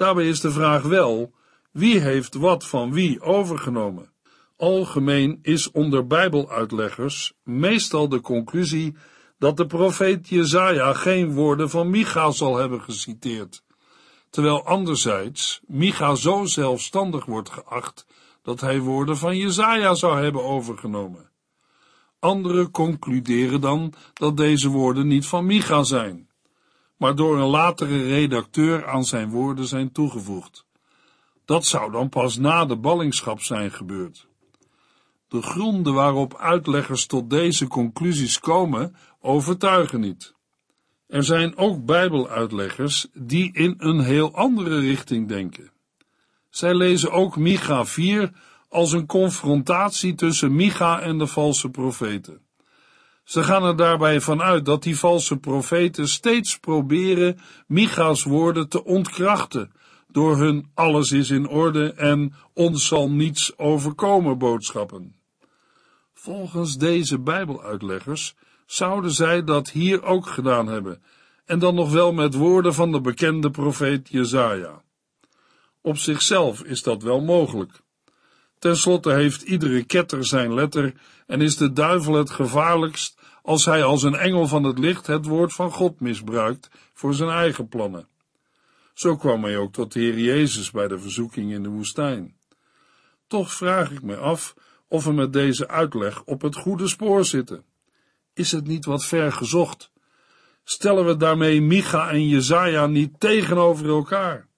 Daarbij 0.00 0.28
is 0.28 0.40
de 0.40 0.50
vraag 0.50 0.82
wel, 0.82 1.32
wie 1.70 2.00
heeft 2.00 2.34
wat 2.34 2.66
van 2.66 2.92
wie 2.92 3.20
overgenomen? 3.20 4.12
Algemeen 4.56 5.38
is 5.42 5.70
onder 5.70 6.06
bijbeluitleggers 6.06 7.32
meestal 7.42 8.08
de 8.08 8.20
conclusie 8.20 8.96
dat 9.38 9.56
de 9.56 9.66
profeet 9.66 10.28
Jezaja 10.28 10.92
geen 10.92 11.32
woorden 11.32 11.70
van 11.70 11.90
Micha 11.90 12.30
zal 12.30 12.56
hebben 12.56 12.80
geciteerd, 12.80 13.64
terwijl 14.30 14.66
anderzijds 14.66 15.60
Micha 15.66 16.14
zo 16.14 16.44
zelfstandig 16.44 17.24
wordt 17.24 17.50
geacht 17.50 18.06
dat 18.42 18.60
hij 18.60 18.80
woorden 18.80 19.16
van 19.16 19.36
Jezaja 19.36 19.94
zou 19.94 20.22
hebben 20.22 20.44
overgenomen. 20.44 21.30
Anderen 22.18 22.70
concluderen 22.70 23.60
dan 23.60 23.92
dat 24.12 24.36
deze 24.36 24.68
woorden 24.68 25.06
niet 25.06 25.26
van 25.26 25.46
Micha 25.46 25.82
zijn, 25.82 26.29
maar 27.00 27.14
door 27.14 27.38
een 27.38 27.48
latere 27.48 28.02
redacteur 28.02 28.86
aan 28.86 29.04
zijn 29.04 29.30
woorden 29.30 29.66
zijn 29.66 29.92
toegevoegd. 29.92 30.64
Dat 31.44 31.64
zou 31.64 31.92
dan 31.92 32.08
pas 32.08 32.36
na 32.36 32.64
de 32.64 32.76
ballingschap 32.76 33.40
zijn 33.40 33.70
gebeurd. 33.70 34.26
De 35.28 35.42
gronden 35.42 35.94
waarop 35.94 36.36
uitleggers 36.36 37.06
tot 37.06 37.30
deze 37.30 37.68
conclusies 37.68 38.38
komen, 38.38 38.96
overtuigen 39.20 40.00
niet. 40.00 40.34
Er 41.06 41.24
zijn 41.24 41.56
ook 41.56 41.84
Bijbeluitleggers 41.84 43.06
die 43.12 43.52
in 43.52 43.74
een 43.78 44.00
heel 44.00 44.34
andere 44.34 44.78
richting 44.78 45.28
denken. 45.28 45.70
Zij 46.50 46.74
lezen 46.74 47.12
ook 47.12 47.36
Micha 47.36 47.84
4 47.84 48.32
als 48.68 48.92
een 48.92 49.06
confrontatie 49.06 50.14
tussen 50.14 50.54
Micha 50.54 51.00
en 51.00 51.18
de 51.18 51.26
valse 51.26 51.70
profeten. 51.70 52.40
Ze 53.30 53.42
gaan 53.42 53.64
er 53.64 53.76
daarbij 53.76 54.20
vanuit 54.20 54.64
dat 54.64 54.82
die 54.82 54.98
valse 54.98 55.36
profeten 55.36 56.08
steeds 56.08 56.58
proberen 56.58 57.38
Micha's 57.66 58.22
woorden 58.22 58.68
te 58.68 58.84
ontkrachten 58.84 59.72
door 60.08 60.36
hun 60.36 60.70
alles 60.74 61.12
is 61.12 61.30
in 61.30 61.48
orde 61.48 61.92
en 61.92 62.34
ons 62.54 62.86
zal 62.86 63.10
niets 63.10 63.58
overkomen 63.58 64.38
boodschappen. 64.38 65.14
Volgens 66.12 66.76
deze 66.76 67.18
Bijbeluitleggers 67.18 68.34
zouden 68.66 69.10
zij 69.10 69.44
dat 69.44 69.70
hier 69.70 70.02
ook 70.02 70.26
gedaan 70.26 70.66
hebben, 70.66 71.02
en 71.44 71.58
dan 71.58 71.74
nog 71.74 71.92
wel 71.92 72.12
met 72.12 72.34
woorden 72.34 72.74
van 72.74 72.92
de 72.92 73.00
bekende 73.00 73.50
profeet 73.50 74.08
Jezaja. 74.08 74.82
Op 75.80 75.96
zichzelf 75.96 76.62
is 76.62 76.82
dat 76.82 77.02
wel 77.02 77.20
mogelijk. 77.20 77.80
Ten 78.58 78.76
slotte 78.76 79.12
heeft 79.12 79.42
iedere 79.42 79.84
ketter 79.84 80.26
zijn 80.26 80.54
letter 80.54 80.94
en 81.26 81.40
is 81.40 81.56
de 81.56 81.72
duivel 81.72 82.14
het 82.14 82.30
gevaarlijkst 82.30 83.18
als 83.42 83.64
hij 83.64 83.84
als 83.84 84.02
een 84.02 84.14
engel 84.14 84.46
van 84.46 84.64
het 84.64 84.78
licht 84.78 85.06
het 85.06 85.26
woord 85.26 85.52
van 85.52 85.72
God 85.72 86.00
misbruikt 86.00 86.70
voor 86.94 87.14
zijn 87.14 87.30
eigen 87.30 87.68
plannen. 87.68 88.08
Zo 88.94 89.16
kwam 89.16 89.44
hij 89.44 89.56
ook 89.56 89.72
tot 89.72 89.92
de 89.92 90.00
Heer 90.00 90.18
Jezus 90.18 90.70
bij 90.70 90.88
de 90.88 90.98
verzoeking 90.98 91.52
in 91.52 91.62
de 91.62 91.68
woestijn. 91.68 92.36
Toch 93.26 93.52
vraag 93.52 93.90
ik 93.90 94.02
me 94.02 94.16
af 94.16 94.54
of 94.88 95.04
we 95.04 95.12
met 95.12 95.32
deze 95.32 95.68
uitleg 95.68 96.22
op 96.24 96.42
het 96.42 96.56
goede 96.56 96.88
spoor 96.88 97.24
zitten. 97.24 97.64
Is 98.34 98.52
het 98.52 98.66
niet 98.66 98.84
wat 98.84 99.04
ver 99.04 99.32
gezocht? 99.32 99.90
Stellen 100.64 101.06
we 101.06 101.16
daarmee 101.16 101.62
Micha 101.62 102.10
en 102.10 102.28
Jezaja 102.28 102.86
niet 102.86 103.20
tegenover 103.20 103.88
elkaar? 103.88 104.48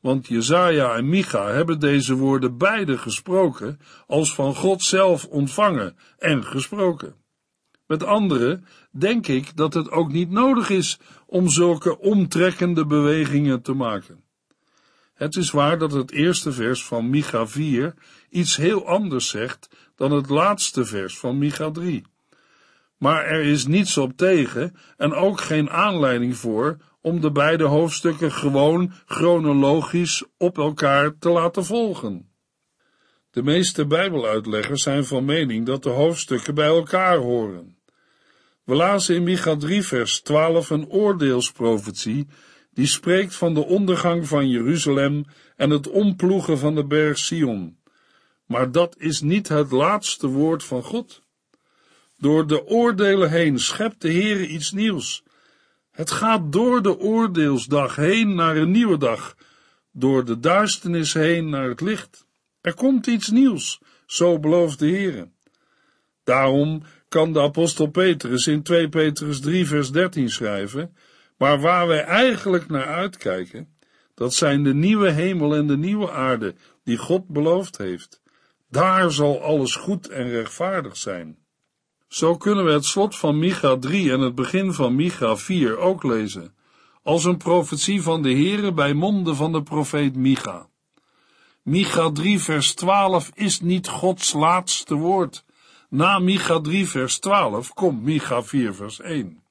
Want 0.00 0.26
Jezaja 0.26 0.94
en 0.94 1.08
Micha 1.08 1.48
hebben 1.48 1.80
deze 1.80 2.14
woorden 2.14 2.58
beide 2.58 2.98
gesproken 2.98 3.80
als 4.06 4.34
van 4.34 4.54
God 4.54 4.82
zelf 4.82 5.24
ontvangen 5.26 5.96
en 6.18 6.44
gesproken. 6.44 7.14
Met 7.88 8.04
andere 8.04 8.60
denk 8.90 9.26
ik 9.26 9.56
dat 9.56 9.74
het 9.74 9.90
ook 9.90 10.12
niet 10.12 10.30
nodig 10.30 10.70
is 10.70 10.98
om 11.26 11.48
zulke 11.48 11.98
omtrekkende 11.98 12.86
bewegingen 12.86 13.62
te 13.62 13.72
maken. 13.72 14.24
Het 15.14 15.36
is 15.36 15.50
waar 15.50 15.78
dat 15.78 15.92
het 15.92 16.10
eerste 16.10 16.52
vers 16.52 16.84
van 16.84 17.10
Micha 17.10 17.46
4 17.46 17.94
iets 18.30 18.56
heel 18.56 18.86
anders 18.86 19.28
zegt 19.28 19.68
dan 19.96 20.12
het 20.12 20.28
laatste 20.28 20.84
vers 20.84 21.18
van 21.18 21.38
Micha 21.38 21.70
3. 21.70 22.04
Maar 22.96 23.24
er 23.24 23.42
is 23.42 23.66
niets 23.66 23.96
op 23.96 24.16
tegen 24.16 24.76
en 24.96 25.12
ook 25.12 25.40
geen 25.40 25.70
aanleiding 25.70 26.36
voor 26.36 26.76
om 27.00 27.20
de 27.20 27.32
beide 27.32 27.64
hoofdstukken 27.64 28.32
gewoon 28.32 28.92
chronologisch 29.06 30.24
op 30.36 30.58
elkaar 30.58 31.18
te 31.18 31.28
laten 31.28 31.64
volgen. 31.64 32.30
De 33.30 33.42
meeste 33.42 33.86
Bijbeluitleggers 33.86 34.82
zijn 34.82 35.04
van 35.04 35.24
mening 35.24 35.66
dat 35.66 35.82
de 35.82 35.90
hoofdstukken 35.90 36.54
bij 36.54 36.66
elkaar 36.66 37.16
horen. 37.16 37.77
We 38.68 38.74
lazen 38.74 39.14
in 39.14 39.22
Micha 39.22 39.56
3 39.56 39.82
vers 39.82 40.20
12 40.20 40.70
een 40.70 40.88
oordeelsprofetie 40.88 42.26
die 42.70 42.86
spreekt 42.86 43.34
van 43.34 43.54
de 43.54 43.64
ondergang 43.64 44.28
van 44.28 44.48
Jeruzalem 44.48 45.24
en 45.56 45.70
het 45.70 45.88
omploegen 45.88 46.58
van 46.58 46.74
de 46.74 46.84
berg 46.84 47.18
Sion. 47.18 47.78
Maar 48.46 48.72
dat 48.72 48.96
is 48.98 49.20
niet 49.20 49.48
het 49.48 49.70
laatste 49.70 50.26
woord 50.26 50.64
van 50.64 50.82
God. 50.82 51.22
Door 52.16 52.46
de 52.46 52.66
oordelen 52.66 53.30
heen 53.30 53.58
schept 53.58 54.00
de 54.00 54.08
Heer 54.08 54.44
iets 54.44 54.72
nieuws. 54.72 55.22
Het 55.90 56.10
gaat 56.10 56.52
door 56.52 56.82
de 56.82 56.98
oordeelsdag 56.98 57.96
heen 57.96 58.34
naar 58.34 58.56
een 58.56 58.70
nieuwe 58.70 58.98
dag, 58.98 59.36
door 59.92 60.24
de 60.24 60.40
duisternis 60.40 61.12
heen 61.12 61.48
naar 61.48 61.68
het 61.68 61.80
licht. 61.80 62.26
Er 62.60 62.74
komt 62.74 63.06
iets 63.06 63.28
nieuws, 63.28 63.80
zo 64.06 64.38
belooft 64.38 64.78
de 64.78 64.86
Heer. 64.86 65.28
Daarom 66.24 66.82
kan 67.08 67.32
de 67.32 67.40
apostel 67.40 67.86
Petrus 67.86 68.46
in 68.46 68.62
2 68.62 68.88
Petrus 68.88 69.40
3 69.40 69.66
vers 69.66 69.90
13 69.90 70.30
schrijven, 70.30 70.96
maar 71.36 71.60
waar 71.60 71.86
wij 71.86 72.04
eigenlijk 72.04 72.68
naar 72.68 72.86
uitkijken, 72.86 73.68
dat 74.14 74.34
zijn 74.34 74.62
de 74.62 74.74
nieuwe 74.74 75.10
hemel 75.10 75.54
en 75.54 75.66
de 75.66 75.76
nieuwe 75.76 76.10
aarde 76.10 76.54
die 76.84 76.96
God 76.96 77.28
beloofd 77.28 77.78
heeft. 77.78 78.22
Daar 78.70 79.10
zal 79.10 79.42
alles 79.42 79.74
goed 79.74 80.08
en 80.08 80.28
rechtvaardig 80.28 80.96
zijn. 80.96 81.38
Zo 82.08 82.36
kunnen 82.36 82.64
we 82.64 82.70
het 82.70 82.84
slot 82.84 83.16
van 83.16 83.38
Micha 83.38 83.76
3 83.76 84.12
en 84.12 84.20
het 84.20 84.34
begin 84.34 84.72
van 84.72 84.94
Micha 84.94 85.36
4 85.36 85.78
ook 85.78 86.02
lezen, 86.02 86.54
als 87.02 87.24
een 87.24 87.36
profetie 87.36 88.02
van 88.02 88.22
de 88.22 88.30
Heere 88.30 88.72
bij 88.72 88.94
monden 88.94 89.36
van 89.36 89.52
de 89.52 89.62
profeet 89.62 90.16
Micha. 90.16 90.68
Micha 91.62 92.10
3 92.10 92.40
vers 92.40 92.74
12 92.74 93.30
is 93.34 93.60
niet 93.60 93.88
Gods 93.88 94.32
laatste 94.32 94.94
woord. 94.94 95.44
Na 95.90 96.18
Micha 96.18 96.60
3 96.60 96.88
vers 96.88 97.18
12 97.18 97.74
komt 97.74 98.02
Micha 98.02 98.42
4 98.42 98.74
vers 98.74 99.00
1. 99.00 99.42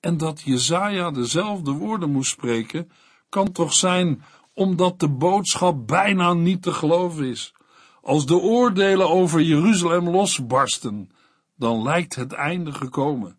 En 0.00 0.16
dat 0.16 0.40
Jezaja 0.40 1.10
dezelfde 1.10 1.70
woorden 1.70 2.10
moest 2.10 2.30
spreken, 2.30 2.90
kan 3.28 3.52
toch 3.52 3.72
zijn 3.72 4.22
omdat 4.54 5.00
de 5.00 5.08
boodschap 5.08 5.86
bijna 5.86 6.32
niet 6.32 6.62
te 6.62 6.72
geloven 6.72 7.24
is. 7.24 7.54
Als 8.02 8.26
de 8.26 8.36
oordelen 8.36 9.08
over 9.08 9.40
Jeruzalem 9.40 10.08
losbarsten, 10.08 11.10
dan 11.56 11.82
lijkt 11.82 12.14
het 12.14 12.32
einde 12.32 12.72
gekomen. 12.72 13.36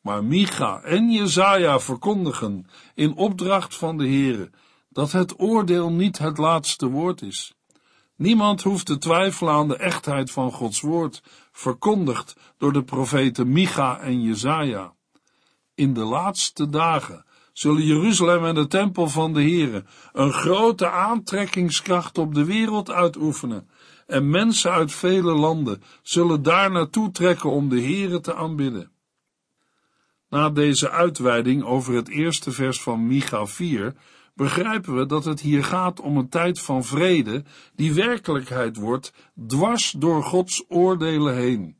Maar 0.00 0.24
Micha 0.24 0.80
en 0.80 1.10
Jezaja 1.10 1.80
verkondigen 1.80 2.66
in 2.94 3.16
opdracht 3.16 3.74
van 3.74 3.98
de 3.98 4.06
Heere 4.06 4.50
dat 4.88 5.12
het 5.12 5.40
oordeel 5.40 5.90
niet 5.90 6.18
het 6.18 6.38
laatste 6.38 6.86
woord 6.88 7.22
is. 7.22 7.54
Niemand 8.16 8.62
hoeft 8.62 8.86
te 8.86 8.98
twijfelen 8.98 9.52
aan 9.52 9.68
de 9.68 9.76
echtheid 9.76 10.30
van 10.30 10.52
Gods 10.52 10.80
woord, 10.80 11.22
verkondigd 11.52 12.36
door 12.58 12.72
de 12.72 12.84
profeten 12.84 13.52
Micha 13.52 14.00
en 14.00 14.22
Jezaja. 14.22 14.94
In 15.74 15.94
de 15.94 16.04
laatste 16.04 16.68
dagen 16.68 17.24
zullen 17.52 17.82
Jeruzalem 17.82 18.44
en 18.44 18.54
de 18.54 18.66
tempel 18.66 19.08
van 19.08 19.32
de 19.32 19.40
Heere 19.40 19.84
een 20.12 20.32
grote 20.32 20.90
aantrekkingskracht 20.90 22.18
op 22.18 22.34
de 22.34 22.44
wereld 22.44 22.90
uitoefenen, 22.90 23.68
en 24.06 24.30
mensen 24.30 24.70
uit 24.70 24.92
vele 24.92 25.32
landen 25.32 25.82
zullen 26.02 26.42
daar 26.42 26.70
naartoe 26.70 27.10
trekken 27.10 27.50
om 27.50 27.68
de 27.68 27.80
Heere 27.80 28.20
te 28.20 28.34
aanbidden. 28.34 28.90
Na 30.28 30.50
deze 30.50 30.90
uitweiding 30.90 31.64
over 31.64 31.94
het 31.94 32.08
eerste 32.08 32.52
vers 32.52 32.80
van 32.80 33.06
Micha 33.06 33.46
4 33.46 33.94
begrijpen 34.34 34.96
we 34.96 35.06
dat 35.06 35.24
het 35.24 35.40
hier 35.40 35.64
gaat 35.64 36.00
om 36.00 36.16
een 36.16 36.28
tijd 36.28 36.60
van 36.60 36.84
vrede 36.84 37.44
die 37.74 37.94
werkelijkheid 37.94 38.76
wordt 38.76 39.12
dwars 39.46 39.90
door 39.90 40.22
Gods 40.22 40.64
oordelen 40.68 41.34
heen. 41.34 41.76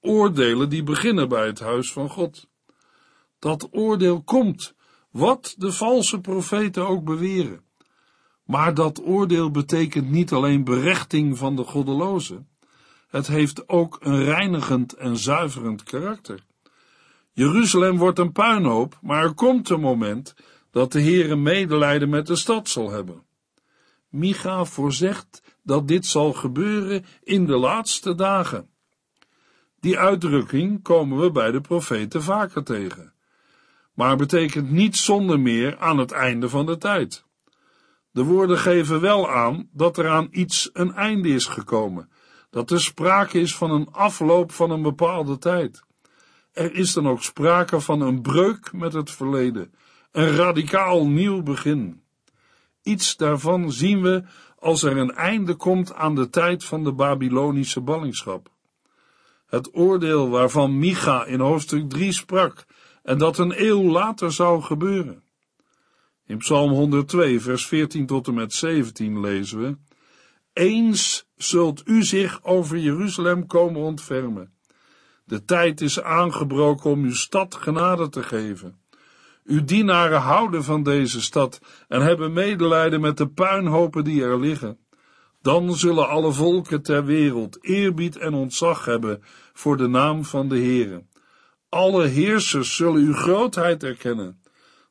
Oordelen 0.00 0.68
die 0.68 0.82
beginnen 0.82 1.28
bij 1.28 1.46
het 1.46 1.60
huis 1.60 1.92
van 1.92 2.08
God. 2.10 2.48
Dat 3.38 3.68
oordeel 3.70 4.22
komt, 4.22 4.74
wat 5.10 5.54
de 5.58 5.72
valse 5.72 6.20
profeten 6.20 6.88
ook 6.88 7.04
beweren. 7.04 7.62
Maar 8.44 8.74
dat 8.74 9.02
oordeel 9.04 9.50
betekent 9.50 10.10
niet 10.10 10.32
alleen 10.32 10.64
berechting 10.64 11.38
van 11.38 11.56
de 11.56 11.64
goddelozen. 11.64 12.48
Het 13.08 13.26
heeft 13.26 13.68
ook 13.68 13.98
een 14.00 14.24
reinigend 14.24 14.92
en 14.92 15.16
zuiverend 15.16 15.82
karakter. 15.82 16.44
Jeruzalem 17.32 17.98
wordt 17.98 18.18
een 18.18 18.32
puinhoop, 18.32 18.98
maar 19.02 19.22
er 19.22 19.34
komt 19.34 19.68
een 19.68 19.80
moment 19.80 20.34
dat 20.74 20.92
de 20.92 21.02
Heere 21.02 21.36
medelijden 21.36 22.08
met 22.08 22.26
de 22.26 22.36
stad 22.36 22.68
zal 22.68 22.90
hebben. 22.90 23.22
Micha 24.08 24.64
voorzegt 24.64 25.42
dat 25.62 25.88
dit 25.88 26.06
zal 26.06 26.32
gebeuren 26.32 27.04
in 27.22 27.46
de 27.46 27.56
laatste 27.56 28.14
dagen. 28.14 28.68
Die 29.80 29.98
uitdrukking 29.98 30.82
komen 30.82 31.20
we 31.20 31.30
bij 31.30 31.50
de 31.50 31.60
profeten 31.60 32.22
vaker 32.22 32.64
tegen, 32.64 33.12
maar 33.92 34.16
betekent 34.16 34.70
niet 34.70 34.96
zonder 34.96 35.40
meer 35.40 35.78
aan 35.78 35.98
het 35.98 36.12
einde 36.12 36.48
van 36.48 36.66
de 36.66 36.78
tijd. 36.78 37.24
De 38.10 38.22
woorden 38.22 38.58
geven 38.58 39.00
wel 39.00 39.30
aan 39.30 39.68
dat 39.72 39.98
er 39.98 40.08
aan 40.08 40.28
iets 40.30 40.70
een 40.72 40.94
einde 40.94 41.28
is 41.28 41.46
gekomen, 41.46 42.10
dat 42.50 42.70
er 42.70 42.80
sprake 42.80 43.40
is 43.40 43.56
van 43.56 43.70
een 43.70 43.88
afloop 43.92 44.52
van 44.52 44.70
een 44.70 44.82
bepaalde 44.82 45.38
tijd. 45.38 45.82
Er 46.52 46.74
is 46.74 46.92
dan 46.92 47.08
ook 47.08 47.22
sprake 47.22 47.80
van 47.80 48.00
een 48.00 48.22
breuk 48.22 48.72
met 48.72 48.92
het 48.92 49.10
verleden, 49.10 49.74
een 50.14 50.36
radicaal 50.36 51.06
nieuw 51.06 51.42
begin. 51.42 52.02
Iets 52.82 53.16
daarvan 53.16 53.72
zien 53.72 54.02
we 54.02 54.22
als 54.58 54.82
er 54.82 54.96
een 54.96 55.14
einde 55.14 55.54
komt 55.54 55.94
aan 55.94 56.14
de 56.14 56.30
tijd 56.30 56.64
van 56.64 56.84
de 56.84 56.92
Babylonische 56.92 57.80
ballingschap. 57.80 58.50
Het 59.46 59.74
oordeel 59.76 60.28
waarvan 60.28 60.78
Micha 60.78 61.24
in 61.24 61.40
hoofdstuk 61.40 61.88
3 61.88 62.12
sprak 62.12 62.64
en 63.02 63.18
dat 63.18 63.38
een 63.38 63.62
eeuw 63.62 63.82
later 63.82 64.32
zou 64.32 64.62
gebeuren. 64.62 65.22
In 66.26 66.38
Psalm 66.38 66.70
102, 66.70 67.40
vers 67.40 67.66
14 67.66 68.06
tot 68.06 68.26
en 68.26 68.34
met 68.34 68.52
17 68.52 69.20
lezen 69.20 69.60
we: 69.60 69.76
Eens 70.52 71.26
zult 71.36 71.82
u 71.84 72.02
zich 72.02 72.42
over 72.42 72.78
Jeruzalem 72.78 73.46
komen 73.46 73.80
ontfermen. 73.80 74.52
De 75.24 75.44
tijd 75.44 75.80
is 75.80 76.00
aangebroken 76.00 76.90
om 76.90 77.04
uw 77.04 77.14
stad 77.14 77.54
genade 77.54 78.08
te 78.08 78.22
geven. 78.22 78.82
Uw 79.44 79.64
dienaren 79.64 80.20
houden 80.20 80.64
van 80.64 80.82
deze 80.82 81.22
stad 81.22 81.60
en 81.88 82.00
hebben 82.00 82.32
medelijden 82.32 83.00
met 83.00 83.16
de 83.16 83.28
puinhopen 83.28 84.04
die 84.04 84.22
er 84.22 84.40
liggen. 84.40 84.78
Dan 85.42 85.74
zullen 85.74 86.08
alle 86.08 86.32
volken 86.32 86.82
ter 86.82 87.04
wereld 87.04 87.64
eerbied 87.64 88.16
en 88.16 88.34
ontzag 88.34 88.84
hebben 88.84 89.22
voor 89.52 89.76
de 89.76 89.86
naam 89.86 90.24
van 90.24 90.48
de 90.48 90.58
Heere. 90.58 91.04
Alle 91.68 92.06
heersers 92.06 92.76
zullen 92.76 93.02
uw 93.02 93.14
grootheid 93.14 93.82
erkennen. 93.82 94.42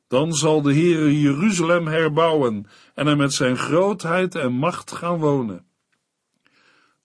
Dan 0.08 0.32
zal 0.32 0.62
de 0.62 0.72
Heere 0.72 1.20
Jeruzalem 1.20 1.86
herbouwen 1.86 2.66
en 2.94 3.06
er 3.06 3.16
met 3.16 3.32
zijn 3.32 3.56
grootheid 3.56 4.34
en 4.34 4.52
macht 4.52 4.92
gaan 4.92 5.18
wonen. 5.18 5.66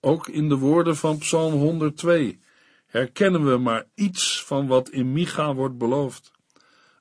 Ook 0.00 0.28
in 0.28 0.48
de 0.48 0.56
woorden 0.56 0.96
van 0.96 1.18
Psalm 1.18 1.52
102 1.52 2.40
herkennen 2.86 3.44
we 3.44 3.56
maar 3.56 3.86
iets 3.94 4.44
van 4.44 4.66
wat 4.66 4.88
in 4.88 5.12
Micha 5.12 5.54
wordt 5.54 5.78
beloofd. 5.78 6.32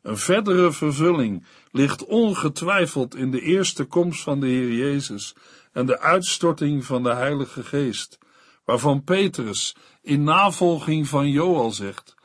Een 0.02 0.18
verdere 0.18 0.72
vervulling 0.72 1.46
ligt 1.72 2.06
ongetwijfeld 2.06 3.16
in 3.16 3.32
de 3.32 3.42
eerste 3.42 3.86
komst 3.86 4.22
van 4.22 4.40
de 4.40 4.48
Heer 4.48 4.74
Jezus 4.74 5.36
en 5.72 5.86
de 5.86 6.00
uitstorting 6.00 6.86
van 6.86 7.04
de 7.04 7.14
Heilige 7.14 7.64
Geest, 7.64 8.18
waarvan 8.66 9.04
Petrus 9.04 9.76
in 10.02 10.24
navolging 10.24 11.08
van 11.08 11.30
Joel 11.30 11.72
zegt: 11.72 12.16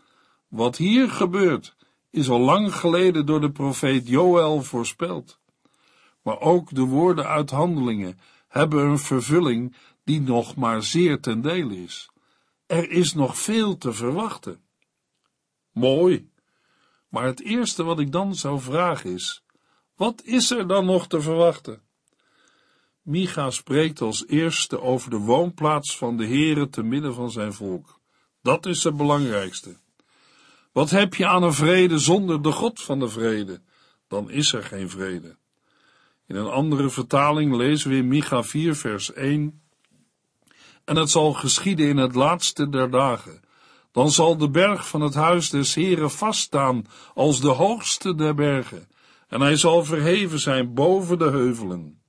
Wat 0.49 0.77
hier 0.77 1.11
gebeurt, 1.11 1.77
is 2.11 2.29
al 2.29 2.41
lang 2.41 2.75
geleden 2.75 3.27
door 3.27 3.41
de 3.41 3.51
profeet 3.51 4.09
Joel 4.09 4.63
voorspeld. 4.63 5.39
Maar 6.23 6.41
ook 6.41 6.75
de 6.75 6.83
woorden 6.83 7.27
uit 7.27 7.51
handelingen 7.51 8.19
hebben 8.49 8.85
een 8.85 8.99
vervulling 8.99 9.77
die 10.05 10.21
nog 10.21 10.57
maar 10.57 10.83
zeer 10.83 11.21
ten 11.21 11.41
dele 11.41 11.83
is. 11.83 12.11
Er 12.67 12.91
is 12.91 13.15
nog 13.15 13.39
veel 13.39 13.79
te 13.79 13.93
verwachten. 13.93 14.61
Mooi. 15.73 16.33
Maar 17.15 17.25
het 17.25 17.41
eerste 17.41 17.83
wat 17.83 17.99
ik 17.99 18.13
dan 18.13 18.35
zou 18.35 18.61
vragen 18.61 19.11
is: 19.11 19.43
wat 19.97 20.23
is 20.25 20.51
er 20.51 20.69
dan 20.69 20.85
nog 20.85 21.07
te 21.07 21.21
verwachten? 21.21 21.83
Micha 23.03 23.51
spreekt 23.51 24.01
als 24.01 24.27
eerste 24.27 24.81
over 24.81 25.11
de 25.11 25.19
woonplaats 25.19 25.97
van 25.97 26.17
de 26.17 26.27
Heere 26.27 26.69
te 26.69 26.83
midden 26.83 27.15
van 27.15 27.31
zijn 27.31 27.53
volk. 27.53 28.01
Dat 28.43 28.67
is 28.67 28.85
het 28.85 28.97
belangrijkste. 28.97 29.77
Wat 30.73 30.91
heb 30.91 31.15
je 31.15 31.27
aan 31.27 31.43
een 31.43 31.53
vrede 31.53 31.99
zonder 31.99 32.43
de 32.43 32.53
God 32.53 32.83
van 32.83 32.99
de 32.99 33.09
vrede? 33.09 33.61
Dan 34.09 34.31
is 34.31 34.53
er 34.53 34.63
geen 34.63 34.91
vrede. 34.91 35.37
In 36.27 36.37
een 36.37 36.51
andere 36.51 36.91
vertaling 36.91 37.57
lezen 37.57 37.91
we 37.91 37.97
in 37.97 38.09
Micha 38.09 38.43
4 38.43 38.77
vers 38.77 39.13
1 39.13 39.63
En 40.85 40.97
het 40.97 41.11
zal 41.11 41.33
geschieden 41.33 41.89
in 41.89 41.97
het 41.97 42.15
laatste 42.15 42.69
der 42.69 42.91
dagen. 42.91 43.44
Dan 43.95 44.11
zal 44.11 44.37
de 44.37 44.51
berg 44.51 44.89
van 44.89 45.01
het 45.01 45.15
huis 45.15 45.51
des 45.51 45.75
Heren 45.75 46.11
vaststaan 46.11 46.87
als 47.15 47.41
de 47.41 47.49
hoogste 47.49 48.15
der 48.15 48.35
bergen, 48.35 48.89
en 49.29 49.41
hij 49.41 49.57
zal 49.57 49.85
verheven 49.85 50.39
zijn 50.39 50.75
boven 50.75 51.19
de 51.19 51.31
heuvelen. 51.31 52.01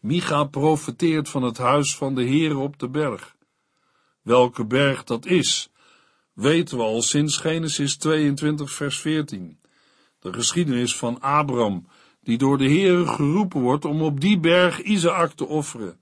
Micha 0.00 0.44
profeteert 0.44 1.28
van 1.28 1.42
het 1.42 1.58
huis 1.58 1.96
van 1.96 2.14
de 2.14 2.24
Heere 2.24 2.58
op 2.58 2.78
de 2.78 2.88
berg. 2.88 3.36
Welke 4.22 4.66
berg 4.66 5.04
dat 5.04 5.26
is, 5.26 5.70
weten 6.32 6.76
we 6.76 6.82
al 6.82 7.02
sinds 7.02 7.36
Genesis 7.36 7.96
22 7.96 8.72
vers 8.72 8.98
14. 8.98 9.58
De 10.18 10.32
geschiedenis 10.32 10.96
van 10.96 11.20
Abraham, 11.20 11.86
die 12.22 12.38
door 12.38 12.58
de 12.58 12.68
Heere 12.68 13.06
geroepen 13.06 13.60
wordt 13.60 13.84
om 13.84 14.02
op 14.02 14.20
die 14.20 14.38
berg 14.38 14.82
Isaac 14.82 15.32
te 15.32 15.46
offeren. 15.46 15.98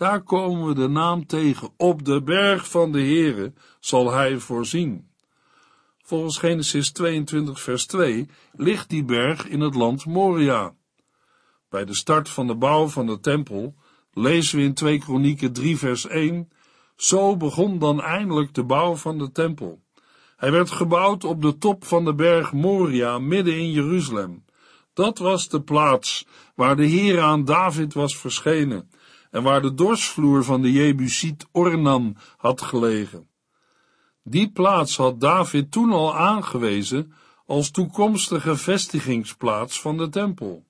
Daar 0.00 0.22
komen 0.22 0.66
we 0.66 0.74
de 0.74 0.88
naam 0.88 1.26
tegen. 1.26 1.70
Op 1.76 2.04
de 2.04 2.22
berg 2.22 2.68
van 2.70 2.92
de 2.92 2.98
Heere 2.98 3.52
zal 3.80 4.12
hij 4.12 4.38
voorzien. 4.38 5.10
Volgens 6.02 6.38
Genesis 6.38 6.92
22 6.92 7.60
vers 7.60 7.86
2 7.86 8.28
ligt 8.52 8.88
die 8.88 9.04
berg 9.04 9.48
in 9.48 9.60
het 9.60 9.74
land 9.74 10.06
Moria. 10.06 10.74
Bij 11.68 11.84
de 11.84 11.94
start 11.94 12.28
van 12.28 12.46
de 12.46 12.54
bouw 12.54 12.88
van 12.88 13.06
de 13.06 13.20
tempel 13.20 13.74
lezen 14.12 14.58
we 14.58 14.64
in 14.64 14.74
2 14.74 14.98
Kronieken 14.98 15.52
3 15.52 15.78
vers 15.78 16.06
1 16.06 16.50
Zo 16.96 17.36
begon 17.36 17.78
dan 17.78 18.02
eindelijk 18.02 18.54
de 18.54 18.64
bouw 18.64 18.94
van 18.94 19.18
de 19.18 19.32
tempel. 19.32 19.82
Hij 20.36 20.52
werd 20.52 20.70
gebouwd 20.70 21.24
op 21.24 21.42
de 21.42 21.58
top 21.58 21.84
van 21.84 22.04
de 22.04 22.14
berg 22.14 22.52
Moria 22.52 23.18
midden 23.18 23.56
in 23.56 23.70
Jeruzalem. 23.70 24.44
Dat 24.94 25.18
was 25.18 25.48
de 25.48 25.62
plaats 25.62 26.26
waar 26.54 26.76
de 26.76 26.86
Heer 26.86 27.20
aan 27.20 27.44
David 27.44 27.94
was 27.94 28.16
verschenen 28.16 28.90
en 29.30 29.42
waar 29.42 29.62
de 29.62 29.74
dorsvloer 29.74 30.44
van 30.44 30.62
de 30.62 30.72
Jebusiet 30.72 31.46
Ornan 31.52 32.16
had 32.36 32.62
gelegen. 32.62 33.28
Die 34.22 34.50
plaats 34.50 34.96
had 34.96 35.20
David 35.20 35.70
toen 35.70 35.92
al 35.92 36.16
aangewezen 36.16 37.12
als 37.46 37.70
toekomstige 37.70 38.56
vestigingsplaats 38.56 39.80
van 39.80 39.96
de 39.96 40.08
tempel 40.08 40.68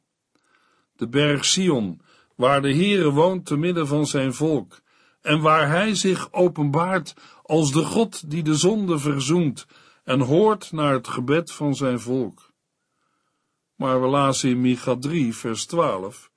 de 1.00 1.08
berg 1.08 1.44
Sion, 1.44 2.00
waar 2.36 2.62
de 2.62 2.74
Heere 2.74 3.10
woont 3.10 3.46
te 3.46 3.56
midden 3.56 3.86
van 3.86 4.06
zijn 4.06 4.34
volk, 4.34 4.80
en 5.20 5.40
waar 5.40 5.68
hij 5.68 5.94
zich 5.94 6.32
openbaart 6.32 7.14
als 7.42 7.72
de 7.72 7.84
God 7.84 8.30
die 8.30 8.42
de 8.42 8.54
zonde 8.54 8.98
verzoent 8.98 9.66
en 10.04 10.20
hoort 10.20 10.72
naar 10.72 10.92
het 10.92 11.08
gebed 11.08 11.52
van 11.52 11.74
zijn 11.74 12.00
volk. 12.00 12.52
Maar 13.74 14.00
we 14.00 14.06
lazen 14.06 14.50
in 14.50 14.60
Micha 14.60 14.96
3, 14.96 15.34
vers 15.34 15.66
12, 15.66 16.29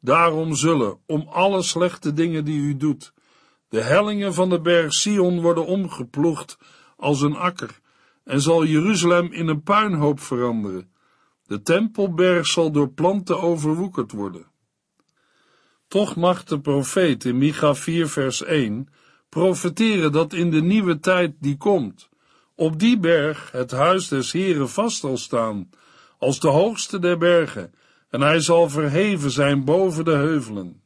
Daarom 0.00 0.54
zullen, 0.54 0.98
om 1.06 1.28
alle 1.28 1.62
slechte 1.62 2.12
dingen 2.12 2.44
die 2.44 2.60
u 2.60 2.76
doet, 2.76 3.12
de 3.68 3.80
hellingen 3.80 4.34
van 4.34 4.48
de 4.48 4.60
berg 4.60 4.92
Sion 4.92 5.40
worden 5.40 5.66
omgeploegd 5.66 6.58
als 6.96 7.20
een 7.20 7.36
akker, 7.36 7.80
en 8.24 8.40
zal 8.40 8.64
Jeruzalem 8.64 9.32
in 9.32 9.48
een 9.48 9.62
puinhoop 9.62 10.20
veranderen, 10.20 10.92
de 11.46 11.62
tempelberg 11.62 12.46
zal 12.46 12.70
door 12.70 12.88
planten 12.88 13.40
overwoekerd 13.40 14.12
worden. 14.12 14.46
Toch 15.88 16.16
mag 16.16 16.44
de 16.44 16.60
profeet 16.60 17.24
in 17.24 17.38
Micha 17.38 17.74
4 17.74 18.08
vers 18.08 18.42
1 18.42 18.88
profeteren 19.28 20.12
dat 20.12 20.32
in 20.32 20.50
de 20.50 20.62
nieuwe 20.62 20.98
tijd 20.98 21.34
die 21.40 21.56
komt, 21.56 22.08
op 22.54 22.78
die 22.78 22.98
berg 22.98 23.50
het 23.52 23.70
huis 23.70 24.08
des 24.08 24.32
Heren 24.32 24.68
vast 24.68 25.00
zal 25.00 25.16
staan, 25.16 25.70
als 26.18 26.40
de 26.40 26.48
hoogste 26.48 26.98
der 26.98 27.18
bergen, 27.18 27.74
en 28.10 28.20
hij 28.20 28.40
zal 28.40 28.68
verheven 28.68 29.30
zijn 29.30 29.64
boven 29.64 30.04
de 30.04 30.10
heuvelen. 30.10 30.82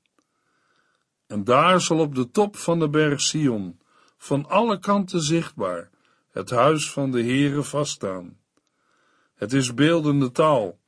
En 1.27 1.45
daar 1.45 1.81
zal 1.81 1.99
op 1.99 2.15
de 2.15 2.31
top 2.31 2.57
van 2.57 2.79
de 2.79 2.89
berg 2.89 3.21
Sion, 3.21 3.81
van 4.17 4.49
alle 4.49 4.79
kanten 4.79 5.21
zichtbaar, 5.21 5.91
het 6.31 6.51
huis 6.51 6.91
van 6.91 7.11
de 7.11 7.23
Heere 7.23 7.63
vaststaan. 7.63 8.37
Het 9.35 9.53
is 9.53 9.75
beeldende 9.75 10.31
taal. 10.31 10.79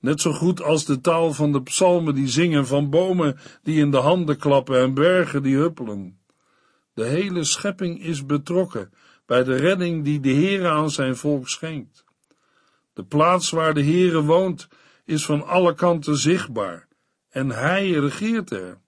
Net 0.00 0.20
zo 0.20 0.32
goed 0.32 0.62
als 0.62 0.84
de 0.84 1.00
taal 1.00 1.32
van 1.32 1.52
de 1.52 1.62
psalmen 1.62 2.14
die 2.14 2.28
zingen 2.28 2.66
van 2.66 2.90
bomen 2.90 3.38
die 3.62 3.78
in 3.78 3.90
de 3.90 3.96
handen 3.96 4.38
klappen 4.38 4.80
en 4.80 4.94
bergen 4.94 5.42
die 5.42 5.56
huppelen. 5.56 6.18
De 6.94 7.04
hele 7.04 7.44
schepping 7.44 8.02
is 8.02 8.26
betrokken 8.26 8.92
bij 9.26 9.44
de 9.44 9.56
redding 9.56 10.04
die 10.04 10.20
de 10.20 10.32
Heere 10.32 10.68
aan 10.68 10.90
zijn 10.90 11.16
volk 11.16 11.48
schenkt. 11.48 12.04
De 12.92 13.04
plaats 13.04 13.50
waar 13.50 13.74
de 13.74 13.82
Heere 13.82 14.22
woont 14.22 14.68
is 15.04 15.24
van 15.24 15.46
alle 15.46 15.74
kanten 15.74 16.16
zichtbaar 16.16 16.88
en 17.34 17.50
hij 17.50 17.90
regeert 17.90 18.50
er. 18.50 18.80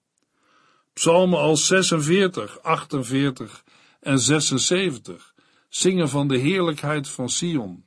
Psalmen 0.92 1.38
als 1.38 1.66
46, 1.66 2.62
48 2.62 3.64
en 4.00 4.18
76 4.18 5.34
zingen 5.68 6.08
van 6.08 6.28
de 6.28 6.38
heerlijkheid 6.38 7.08
van 7.08 7.28
Sion. 7.28 7.84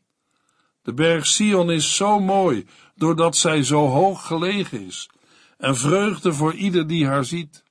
De 0.82 0.94
berg 0.94 1.26
Sion 1.26 1.72
is 1.72 1.96
zo 1.96 2.20
mooi, 2.20 2.68
doordat 2.96 3.38
zij 3.38 3.64
zo 3.64 3.88
hoog 3.88 4.28
gelegen 4.28 4.86
is, 4.86 5.10
en 5.58 5.76
vreugde 5.76 6.34
voor 6.34 6.54
ieder 6.54 6.88
die 6.88 7.06
haar 7.06 7.26
ziet. 7.26 7.64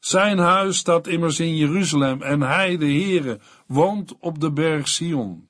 Zijn 0.00 0.38
huis 0.38 0.76
staat 0.76 1.06
immers 1.06 1.40
in 1.40 1.56
Jeruzalem, 1.56 2.22
en 2.22 2.40
hij, 2.40 2.76
de 2.76 2.84
Heere, 2.84 3.40
woont 3.66 4.14
op 4.18 4.40
de 4.40 4.52
berg 4.52 4.88
Sion. 4.88 5.48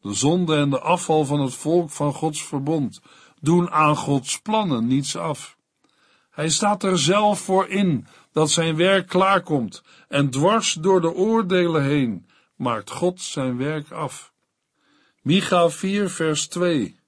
De 0.00 0.14
zonde 0.14 0.56
en 0.56 0.70
de 0.70 0.80
afval 0.80 1.24
van 1.24 1.40
het 1.40 1.54
volk 1.54 1.90
van 1.90 2.12
Gods 2.12 2.44
verbond 2.44 3.00
doen 3.44 3.70
aan 3.70 3.96
Gods 3.96 4.40
plannen 4.40 4.86
niets 4.86 5.16
af. 5.16 5.56
Hij 6.30 6.48
staat 6.48 6.82
er 6.82 6.98
zelf 6.98 7.40
voor 7.40 7.68
in 7.68 8.06
dat 8.32 8.50
zijn 8.50 8.76
werk 8.76 9.08
klaarkomt, 9.08 9.82
en 10.08 10.30
dwars 10.30 10.72
door 10.72 11.00
de 11.00 11.14
oordelen 11.14 11.82
heen 11.82 12.26
maakt 12.56 12.90
God 12.90 13.20
zijn 13.20 13.56
werk 13.56 13.90
af. 13.90 14.32
Micha 15.22 15.70
4, 15.70 16.10
vers 16.10 16.48
2. 16.48 17.00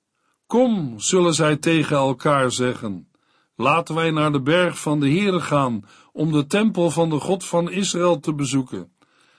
Kom, 0.46 1.00
zullen 1.00 1.34
zij 1.34 1.56
tegen 1.56 1.96
elkaar 1.96 2.50
zeggen. 2.50 3.08
Laten 3.56 3.94
wij 3.94 4.10
naar 4.10 4.32
de 4.32 4.40
berg 4.40 4.78
van 4.78 5.00
de 5.00 5.08
Heere 5.08 5.40
gaan, 5.40 5.84
om 6.12 6.32
de 6.32 6.46
tempel 6.46 6.90
van 6.90 7.10
de 7.10 7.20
God 7.20 7.44
van 7.44 7.70
Israël 7.70 8.20
te 8.20 8.34
bezoeken. 8.34 8.92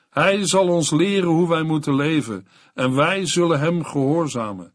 Hij 0.09 0.45
zal 0.45 0.67
ons 0.67 0.91
leren 0.91 1.29
hoe 1.29 1.49
wij 1.49 1.63
moeten 1.63 1.95
leven, 1.95 2.47
en 2.73 2.95
wij 2.95 3.25
zullen 3.25 3.59
hem 3.59 3.83
gehoorzamen. 3.83 4.73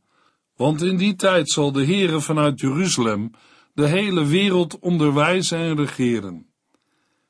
Want 0.56 0.82
in 0.82 0.96
die 0.96 1.14
tijd 1.14 1.50
zal 1.50 1.72
de 1.72 1.84
Heere 1.84 2.20
vanuit 2.20 2.60
Jeruzalem 2.60 3.30
de 3.74 3.86
hele 3.86 4.26
wereld 4.26 4.78
onderwijzen 4.78 5.58
en 5.58 5.76
regeren. 5.76 6.46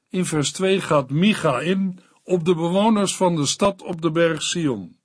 In 0.09 0.25
vers 0.25 0.53
2 0.53 0.81
gaat 0.81 1.11
Micha 1.11 1.61
in 1.61 1.99
op 2.25 2.45
de 2.45 2.55
bewoners 2.55 3.17
van 3.17 3.37
de 3.37 3.47
stad 3.47 3.83
op 3.83 4.03
de 4.03 4.11
berg 4.11 4.43
Sion. 4.43 4.97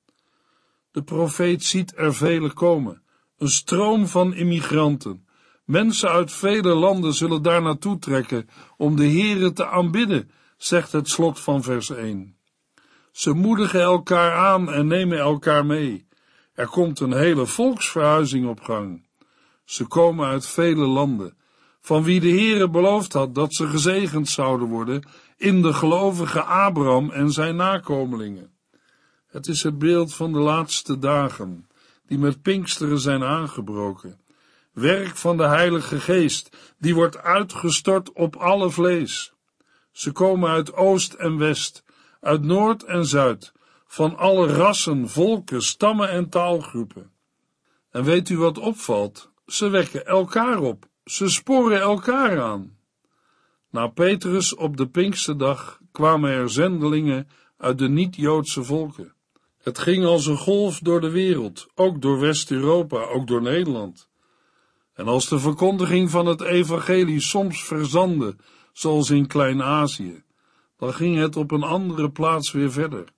De 0.91 1.03
profeet 1.03 1.63
ziet 1.63 1.93
er 1.95 2.15
vele 2.15 2.53
komen, 2.53 3.01
een 3.37 3.49
stroom 3.49 4.07
van 4.07 4.33
immigranten. 4.33 5.27
Mensen 5.65 6.09
uit 6.09 6.31
vele 6.31 6.73
landen 6.73 7.13
zullen 7.13 7.41
daar 7.41 7.61
naartoe 7.61 7.99
trekken 7.99 8.49
om 8.77 8.95
de 8.95 9.07
Heere 9.07 9.53
te 9.53 9.67
aanbidden, 9.67 10.31
zegt 10.57 10.91
het 10.91 11.09
slot 11.09 11.39
van 11.39 11.63
vers 11.63 11.89
1. 11.89 12.37
Ze 13.11 13.33
moedigen 13.33 13.81
elkaar 13.81 14.33
aan 14.33 14.71
en 14.71 14.87
nemen 14.87 15.17
elkaar 15.17 15.65
mee. 15.65 16.06
Er 16.57 16.67
komt 16.67 16.99
een 16.99 17.13
hele 17.13 17.45
volksverhuizing 17.45 18.47
op 18.47 18.59
gang. 18.59 19.05
Ze 19.65 19.85
komen 19.85 20.27
uit 20.27 20.47
vele 20.47 20.85
landen, 20.85 21.37
van 21.81 22.03
wie 22.03 22.19
de 22.19 22.29
Heere 22.29 22.69
beloofd 22.69 23.13
had 23.13 23.35
dat 23.35 23.53
ze 23.53 23.67
gezegend 23.67 24.29
zouden 24.29 24.67
worden 24.67 25.09
in 25.37 25.61
de 25.61 25.73
gelovige 25.73 26.41
Abraham 26.41 27.09
en 27.09 27.31
zijn 27.31 27.55
nakomelingen. 27.55 28.51
Het 29.27 29.47
is 29.47 29.63
het 29.63 29.77
beeld 29.77 30.13
van 30.13 30.31
de 30.31 30.39
laatste 30.39 30.99
dagen, 30.99 31.67
die 32.07 32.17
met 32.17 32.41
Pinksteren 32.41 32.99
zijn 32.99 33.23
aangebroken. 33.23 34.19
Werk 34.73 35.15
van 35.15 35.37
de 35.37 35.47
Heilige 35.47 35.99
Geest, 35.99 36.57
die 36.79 36.95
wordt 36.95 37.17
uitgestort 37.17 38.11
op 38.11 38.35
alle 38.35 38.69
vlees. 38.69 39.33
Ze 39.91 40.11
komen 40.11 40.49
uit 40.49 40.73
oost 40.73 41.13
en 41.13 41.37
west, 41.37 41.83
uit 42.21 42.43
noord 42.43 42.83
en 42.83 43.05
zuid, 43.05 43.53
van 43.87 44.17
alle 44.17 44.47
rassen, 44.47 45.09
volken, 45.09 45.61
stammen 45.61 46.09
en 46.09 46.29
taalgroepen. 46.29 47.11
En 47.89 48.03
weet 48.03 48.29
u 48.29 48.37
wat 48.37 48.57
opvalt? 48.57 49.31
Ze 49.45 49.69
wekken 49.69 50.05
elkaar 50.05 50.59
op, 50.59 50.87
ze 51.05 51.29
sporen 51.29 51.79
elkaar 51.79 52.41
aan. 52.41 52.77
Na 53.69 53.87
Petrus 53.87 54.55
op 54.55 54.77
de 54.77 54.87
Pinksterdag 54.87 55.79
kwamen 55.91 56.31
er 56.31 56.49
zendelingen 56.49 57.29
uit 57.57 57.77
de 57.77 57.89
niet-Joodse 57.89 58.63
volken. 58.63 59.13
Het 59.57 59.79
ging 59.79 60.05
als 60.05 60.25
een 60.25 60.37
golf 60.37 60.79
door 60.79 61.01
de 61.01 61.09
wereld, 61.09 61.67
ook 61.75 62.01
door 62.01 62.19
West-Europa, 62.19 63.03
ook 63.03 63.27
door 63.27 63.41
Nederland. 63.41 64.09
En 64.93 65.07
als 65.07 65.29
de 65.29 65.39
verkondiging 65.39 66.09
van 66.09 66.25
het 66.25 66.41
evangelie 66.41 67.19
soms 67.19 67.63
verzandde, 67.63 68.35
zoals 68.73 69.09
in 69.09 69.27
Klein-Azië, 69.27 70.23
dan 70.77 70.93
ging 70.93 71.17
het 71.17 71.35
op 71.35 71.51
een 71.51 71.63
andere 71.63 72.09
plaats 72.09 72.51
weer 72.51 72.71
verder. 72.71 73.15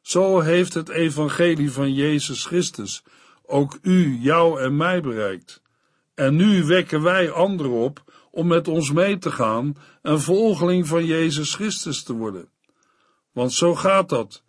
Zo 0.00 0.40
heeft 0.40 0.74
het 0.74 0.88
evangelie 0.88 1.72
van 1.72 1.94
Jezus 1.94 2.44
Christus 2.44 3.02
ook 3.50 3.78
u, 3.82 4.18
jou 4.20 4.60
en 4.60 4.76
mij 4.76 5.00
bereikt. 5.00 5.62
En 6.14 6.36
nu 6.36 6.64
wekken 6.64 7.02
wij 7.02 7.30
anderen 7.30 7.72
op 7.72 8.04
om 8.30 8.46
met 8.46 8.68
ons 8.68 8.92
mee 8.92 9.18
te 9.18 9.30
gaan 9.30 9.76
en 10.02 10.20
volgeling 10.20 10.86
van 10.86 11.04
Jezus 11.04 11.54
Christus 11.54 12.02
te 12.02 12.12
worden. 12.12 12.48
Want 13.32 13.52
zo 13.52 13.74
gaat 13.74 14.08
dat. 14.08 14.42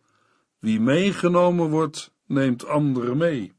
Wie 0.59 0.79
meegenomen 0.79 1.69
wordt, 1.69 2.11
neemt 2.25 2.65
anderen 2.65 3.17
mee. 3.17 3.53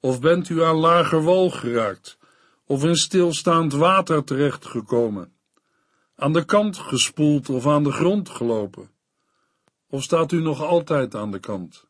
Of 0.00 0.20
bent 0.20 0.48
u 0.48 0.62
aan 0.62 0.76
lager 0.76 1.22
wal 1.22 1.50
geraakt, 1.50 2.18
of 2.66 2.84
in 2.84 2.96
stilstaand 2.96 3.72
water 3.72 4.24
terechtgekomen, 4.24 5.32
aan 6.16 6.32
de 6.32 6.44
kant 6.44 6.78
gespoeld 6.78 7.48
of 7.48 7.66
aan 7.66 7.82
de 7.82 7.92
grond 7.92 8.28
gelopen? 8.28 8.90
Of 9.90 10.02
staat 10.02 10.32
u 10.32 10.40
nog 10.40 10.62
altijd 10.62 11.14
aan 11.14 11.30
de 11.30 11.38
kant? 11.38 11.86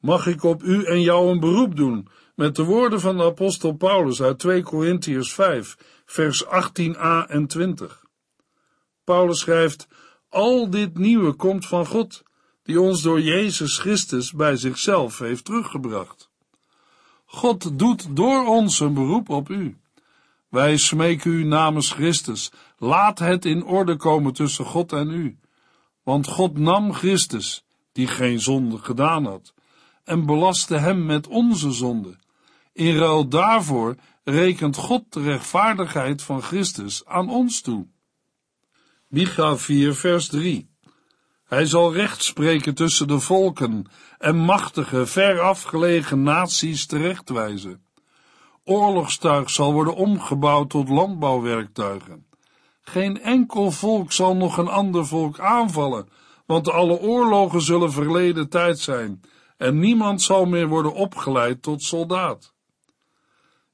Mag 0.00 0.26
ik 0.26 0.42
op 0.42 0.62
u 0.62 0.84
en 0.84 1.00
jou 1.00 1.30
een 1.30 1.40
beroep 1.40 1.76
doen 1.76 2.08
met 2.34 2.56
de 2.56 2.64
woorden 2.64 3.00
van 3.00 3.16
de 3.16 3.24
apostel 3.24 3.72
Paulus 3.72 4.22
uit 4.22 4.38
2 4.38 4.62
Korintiërs 4.62 5.32
5, 5.32 5.76
vers 6.04 6.44
18a 6.44 7.28
en 7.28 7.46
20? 7.46 8.04
Paulus 9.04 9.38
schrijft, 9.38 9.88
al 10.28 10.70
dit 10.70 10.98
nieuwe 10.98 11.32
komt 11.32 11.66
van 11.66 11.86
God, 11.86 12.22
die 12.62 12.80
ons 12.80 13.02
door 13.02 13.20
Jezus 13.20 13.78
Christus 13.78 14.32
bij 14.32 14.56
zichzelf 14.56 15.18
heeft 15.18 15.44
teruggebracht. 15.44 16.30
God 17.24 17.78
doet 17.78 18.16
door 18.16 18.46
ons 18.46 18.80
een 18.80 18.94
beroep 18.94 19.28
op 19.28 19.48
u. 19.48 19.76
Wij 20.48 20.76
smeken 20.76 21.30
u 21.30 21.44
namens 21.44 21.92
Christus, 21.92 22.52
laat 22.78 23.18
het 23.18 23.44
in 23.44 23.64
orde 23.64 23.96
komen 23.96 24.32
tussen 24.32 24.64
God 24.64 24.92
en 24.92 25.10
u. 25.10 25.38
Want 26.06 26.26
God 26.26 26.58
nam 26.58 26.92
Christus, 26.92 27.64
die 27.92 28.06
geen 28.06 28.40
zonde 28.40 28.78
gedaan 28.78 29.24
had, 29.24 29.54
en 30.04 30.26
belastte 30.26 30.76
hem 30.76 31.06
met 31.06 31.26
onze 31.26 31.70
zonde. 31.70 32.18
In 32.72 32.96
ruil 32.96 33.28
daarvoor 33.28 33.94
rekent 34.24 34.76
God 34.76 35.12
de 35.12 35.22
rechtvaardigheid 35.22 36.22
van 36.22 36.42
Christus 36.42 37.04
aan 37.04 37.30
ons 37.30 37.60
toe. 37.60 37.86
Micha 39.08 39.56
4 39.56 39.94
vers 39.94 40.28
3 40.28 40.68
Hij 41.44 41.66
zal 41.66 41.94
recht 41.94 42.22
spreken 42.22 42.74
tussen 42.74 43.08
de 43.08 43.20
volken 43.20 43.86
en 44.18 44.36
machtige, 44.36 45.06
ver 45.06 45.40
afgelegen 45.40 46.22
naties 46.22 46.86
terechtwijzen. 46.86 47.84
Oorlogstuig 48.64 49.50
zal 49.50 49.72
worden 49.72 49.94
omgebouwd 49.94 50.70
tot 50.70 50.88
landbouwwerktuigen. 50.88 52.26
Geen 52.88 53.22
enkel 53.22 53.70
volk 53.70 54.12
zal 54.12 54.36
nog 54.36 54.56
een 54.56 54.68
ander 54.68 55.06
volk 55.06 55.38
aanvallen, 55.38 56.08
want 56.46 56.70
alle 56.70 56.98
oorlogen 56.98 57.62
zullen 57.62 57.92
verleden 57.92 58.48
tijd 58.48 58.78
zijn 58.78 59.20
en 59.56 59.78
niemand 59.78 60.22
zal 60.22 60.44
meer 60.44 60.66
worden 60.66 60.92
opgeleid 60.92 61.62
tot 61.62 61.82
soldaat. 61.82 62.54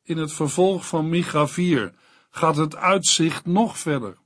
In 0.02 0.16
het 0.16 0.32
vervolg 0.32 0.86
van 0.86 1.08
Micha 1.08 1.46
4 1.46 1.94
gaat 2.30 2.56
het 2.56 2.76
uitzicht 2.76 3.46
nog 3.46 3.78
verder. 3.78 4.16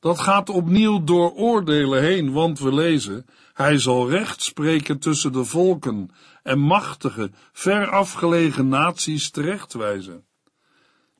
Dat 0.00 0.18
gaat 0.18 0.48
opnieuw 0.48 1.04
door 1.04 1.32
oordelen 1.32 2.02
heen, 2.02 2.32
want 2.32 2.58
we 2.58 2.74
lezen, 2.74 3.26
hij 3.52 3.78
zal 3.78 4.10
recht 4.10 4.42
spreken 4.42 4.98
tussen 4.98 5.32
de 5.32 5.44
volken 5.44 6.10
en 6.42 6.58
machtige, 6.58 7.30
ver 7.52 7.90
afgelegen 7.90 8.68
naties 8.68 9.30
terechtwijzen. 9.30 10.27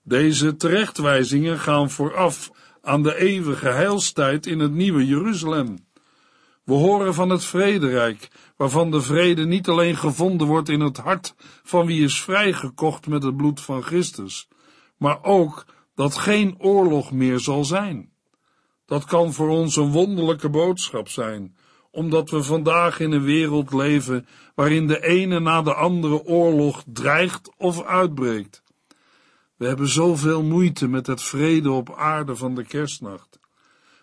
Deze 0.08 0.56
terechtwijzingen 0.56 1.58
gaan 1.58 1.90
vooraf 1.90 2.50
aan 2.82 3.02
de 3.02 3.16
eeuwige 3.16 3.68
heilstijd 3.68 4.46
in 4.46 4.58
het 4.58 4.72
nieuwe 4.72 5.06
Jeruzalem. 5.06 5.86
We 6.64 6.74
horen 6.74 7.14
van 7.14 7.30
het 7.30 7.44
vrederijk, 7.44 8.28
waarvan 8.56 8.90
de 8.90 9.00
vrede 9.00 9.46
niet 9.46 9.68
alleen 9.68 9.96
gevonden 9.96 10.46
wordt 10.46 10.68
in 10.68 10.80
het 10.80 10.96
hart 10.96 11.34
van 11.62 11.86
wie 11.86 12.04
is 12.04 12.22
vrijgekocht 12.22 13.06
met 13.06 13.22
het 13.22 13.36
bloed 13.36 13.60
van 13.60 13.82
Christus, 13.82 14.48
maar 14.96 15.24
ook 15.24 15.66
dat 15.94 16.16
geen 16.16 16.54
oorlog 16.58 17.12
meer 17.12 17.40
zal 17.40 17.64
zijn. 17.64 18.12
Dat 18.86 19.04
kan 19.04 19.32
voor 19.32 19.48
ons 19.48 19.76
een 19.76 19.90
wonderlijke 19.90 20.48
boodschap 20.48 21.08
zijn, 21.08 21.56
omdat 21.90 22.30
we 22.30 22.42
vandaag 22.42 23.00
in 23.00 23.12
een 23.12 23.24
wereld 23.24 23.72
leven 23.72 24.26
waarin 24.54 24.86
de 24.86 25.06
ene 25.06 25.40
na 25.40 25.62
de 25.62 25.74
andere 25.74 26.24
oorlog 26.24 26.82
dreigt 26.86 27.50
of 27.56 27.84
uitbreekt. 27.84 28.66
We 29.58 29.66
hebben 29.66 29.88
zoveel 29.88 30.42
moeite 30.42 30.88
met 30.88 31.06
het 31.06 31.22
vrede 31.22 31.70
op 31.70 31.94
aarde 31.94 32.36
van 32.36 32.54
de 32.54 32.64
kerstnacht. 32.64 33.38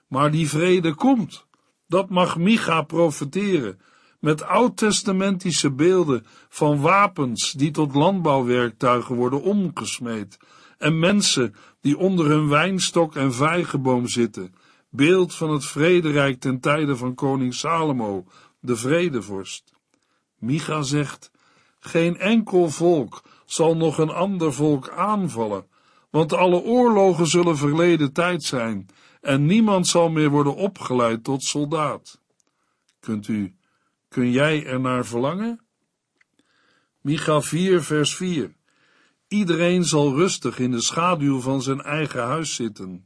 Maar 0.07 0.31
die 0.31 0.49
vrede 0.49 0.93
komt. 0.93 1.45
Dat 1.87 2.09
mag 2.09 2.37
Micha 2.37 2.81
profeteren 2.81 3.79
met 4.19 4.43
oud-testamentische 4.43 5.71
beelden 5.71 6.25
van 6.49 6.81
wapens 6.81 7.51
die 7.51 7.71
tot 7.71 7.95
landbouwwerktuigen 7.95 9.15
worden 9.15 9.41
omgesmeed 9.41 10.37
en 10.77 10.99
mensen 10.99 11.55
die 11.81 11.97
onder 11.97 12.25
hun 12.25 12.49
wijnstok 12.49 13.15
en 13.15 13.33
vijgenboom 13.33 14.07
zitten, 14.07 14.55
beeld 14.89 15.35
van 15.35 15.51
het 15.51 15.65
vrederijk 15.65 16.39
ten 16.39 16.59
tijde 16.59 16.95
van 16.95 17.15
koning 17.15 17.53
Salomo, 17.53 18.25
de 18.59 18.75
vredevorst. 18.75 19.71
Micha 20.37 20.81
zegt, 20.81 21.31
geen 21.79 22.17
enkel 22.17 22.69
volk 22.69 23.21
zal 23.45 23.75
nog 23.75 23.97
een 23.97 24.09
ander 24.09 24.53
volk 24.53 24.89
aanvallen, 24.89 25.67
want 26.09 26.33
alle 26.33 26.61
oorlogen 26.61 27.27
zullen 27.27 27.57
verleden 27.57 28.13
tijd 28.13 28.43
zijn 28.43 28.87
en 29.21 29.45
niemand 29.45 29.87
zal 29.87 30.09
meer 30.09 30.29
worden 30.29 30.55
opgeleid 30.55 31.23
tot 31.23 31.43
soldaat. 31.43 32.19
Kunt 32.99 33.27
u, 33.27 33.55
kun 34.07 34.31
jij 34.31 34.65
er 34.65 34.79
naar 34.79 35.05
verlangen? 35.05 35.65
Micha 37.01 37.41
4 37.41 37.83
vers 37.83 38.15
4 38.15 38.55
Iedereen 39.27 39.83
zal 39.83 40.15
rustig 40.15 40.59
in 40.59 40.71
de 40.71 40.81
schaduw 40.81 41.39
van 41.39 41.61
zijn 41.61 41.81
eigen 41.81 42.23
huis 42.23 42.55
zitten, 42.55 43.05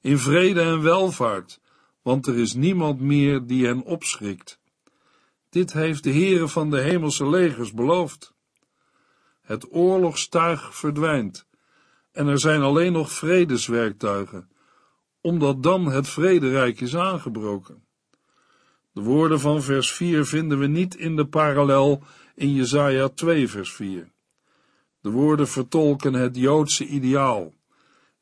in 0.00 0.18
vrede 0.18 0.60
en 0.60 0.82
welvaart, 0.82 1.60
want 2.02 2.26
er 2.26 2.38
is 2.38 2.54
niemand 2.54 3.00
meer 3.00 3.46
die 3.46 3.66
hen 3.66 3.82
opschrikt. 3.82 4.58
Dit 5.50 5.72
heeft 5.72 6.02
de 6.02 6.10
Heere 6.10 6.48
van 6.48 6.70
de 6.70 6.80
hemelse 6.80 7.28
legers 7.28 7.72
beloofd. 7.72 8.33
Het 9.44 9.66
oorlogstuig 9.72 10.76
verdwijnt 10.76 11.46
en 12.12 12.26
er 12.26 12.38
zijn 12.38 12.62
alleen 12.62 12.92
nog 12.92 13.12
vredeswerktuigen, 13.12 14.48
omdat 15.20 15.62
dan 15.62 15.86
het 15.86 16.08
vrederijk 16.08 16.80
is 16.80 16.96
aangebroken. 16.96 17.84
De 18.92 19.00
woorden 19.00 19.40
van 19.40 19.62
vers 19.62 19.92
4 19.92 20.24
vinden 20.24 20.58
we 20.58 20.66
niet 20.66 20.94
in 20.94 21.16
de 21.16 21.26
parallel 21.26 22.02
in 22.34 22.52
Jesaja 22.52 23.08
2 23.08 23.48
vers 23.48 23.72
4. 23.72 24.12
De 25.00 25.10
woorden 25.10 25.48
vertolken 25.48 26.14
het 26.14 26.36
Joodse 26.36 26.86
ideaal. 26.86 27.54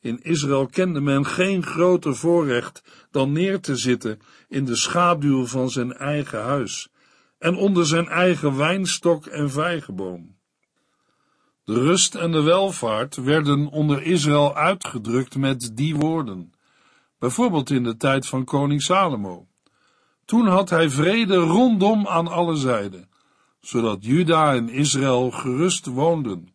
In 0.01 0.23
Israël 0.23 0.67
kende 0.67 1.01
men 1.01 1.27
geen 1.27 1.63
groter 1.63 2.17
voorrecht 2.17 2.83
dan 3.11 3.33
neer 3.33 3.61
te 3.61 3.77
zitten 3.77 4.21
in 4.49 4.65
de 4.65 4.77
schaduw 4.77 5.47
van 5.47 5.71
zijn 5.71 5.93
eigen 5.93 6.43
huis 6.43 6.91
en 7.39 7.57
onder 7.57 7.87
zijn 7.87 8.09
eigen 8.09 8.57
wijnstok 8.57 9.27
en 9.27 9.51
vijgenboom. 9.51 10.32
Rust 11.75 12.15
en 12.15 12.33
de 12.33 12.43
welvaart 12.43 13.17
werden 13.17 13.67
onder 13.67 14.03
Israël 14.03 14.57
uitgedrukt 14.57 15.37
met 15.37 15.77
die 15.77 15.97
woorden, 15.97 16.53
bijvoorbeeld 17.19 17.71
in 17.71 17.83
de 17.83 17.97
tijd 17.97 18.27
van 18.27 18.45
koning 18.45 18.83
Salomo. 18.83 19.47
Toen 20.25 20.47
had 20.47 20.71
hij 20.71 20.91
vrede 20.91 21.37
rondom 21.37 22.07
aan 22.07 22.29
alle 22.29 22.57
zijden, 22.57 23.09
zodat 23.61 24.05
Juda 24.05 24.55
en 24.55 24.69
Israël 24.69 25.31
gerust 25.31 25.87
woonden, 25.87 26.55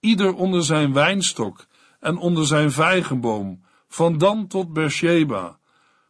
ieder 0.00 0.34
onder 0.34 0.64
zijn 0.64 0.92
wijnstok 0.92 1.66
en 2.00 2.16
onder 2.16 2.46
zijn 2.46 2.72
vijgenboom, 2.72 3.64
van 3.88 4.18
Dan 4.18 4.46
tot 4.46 4.72
Beersheba, 4.72 5.58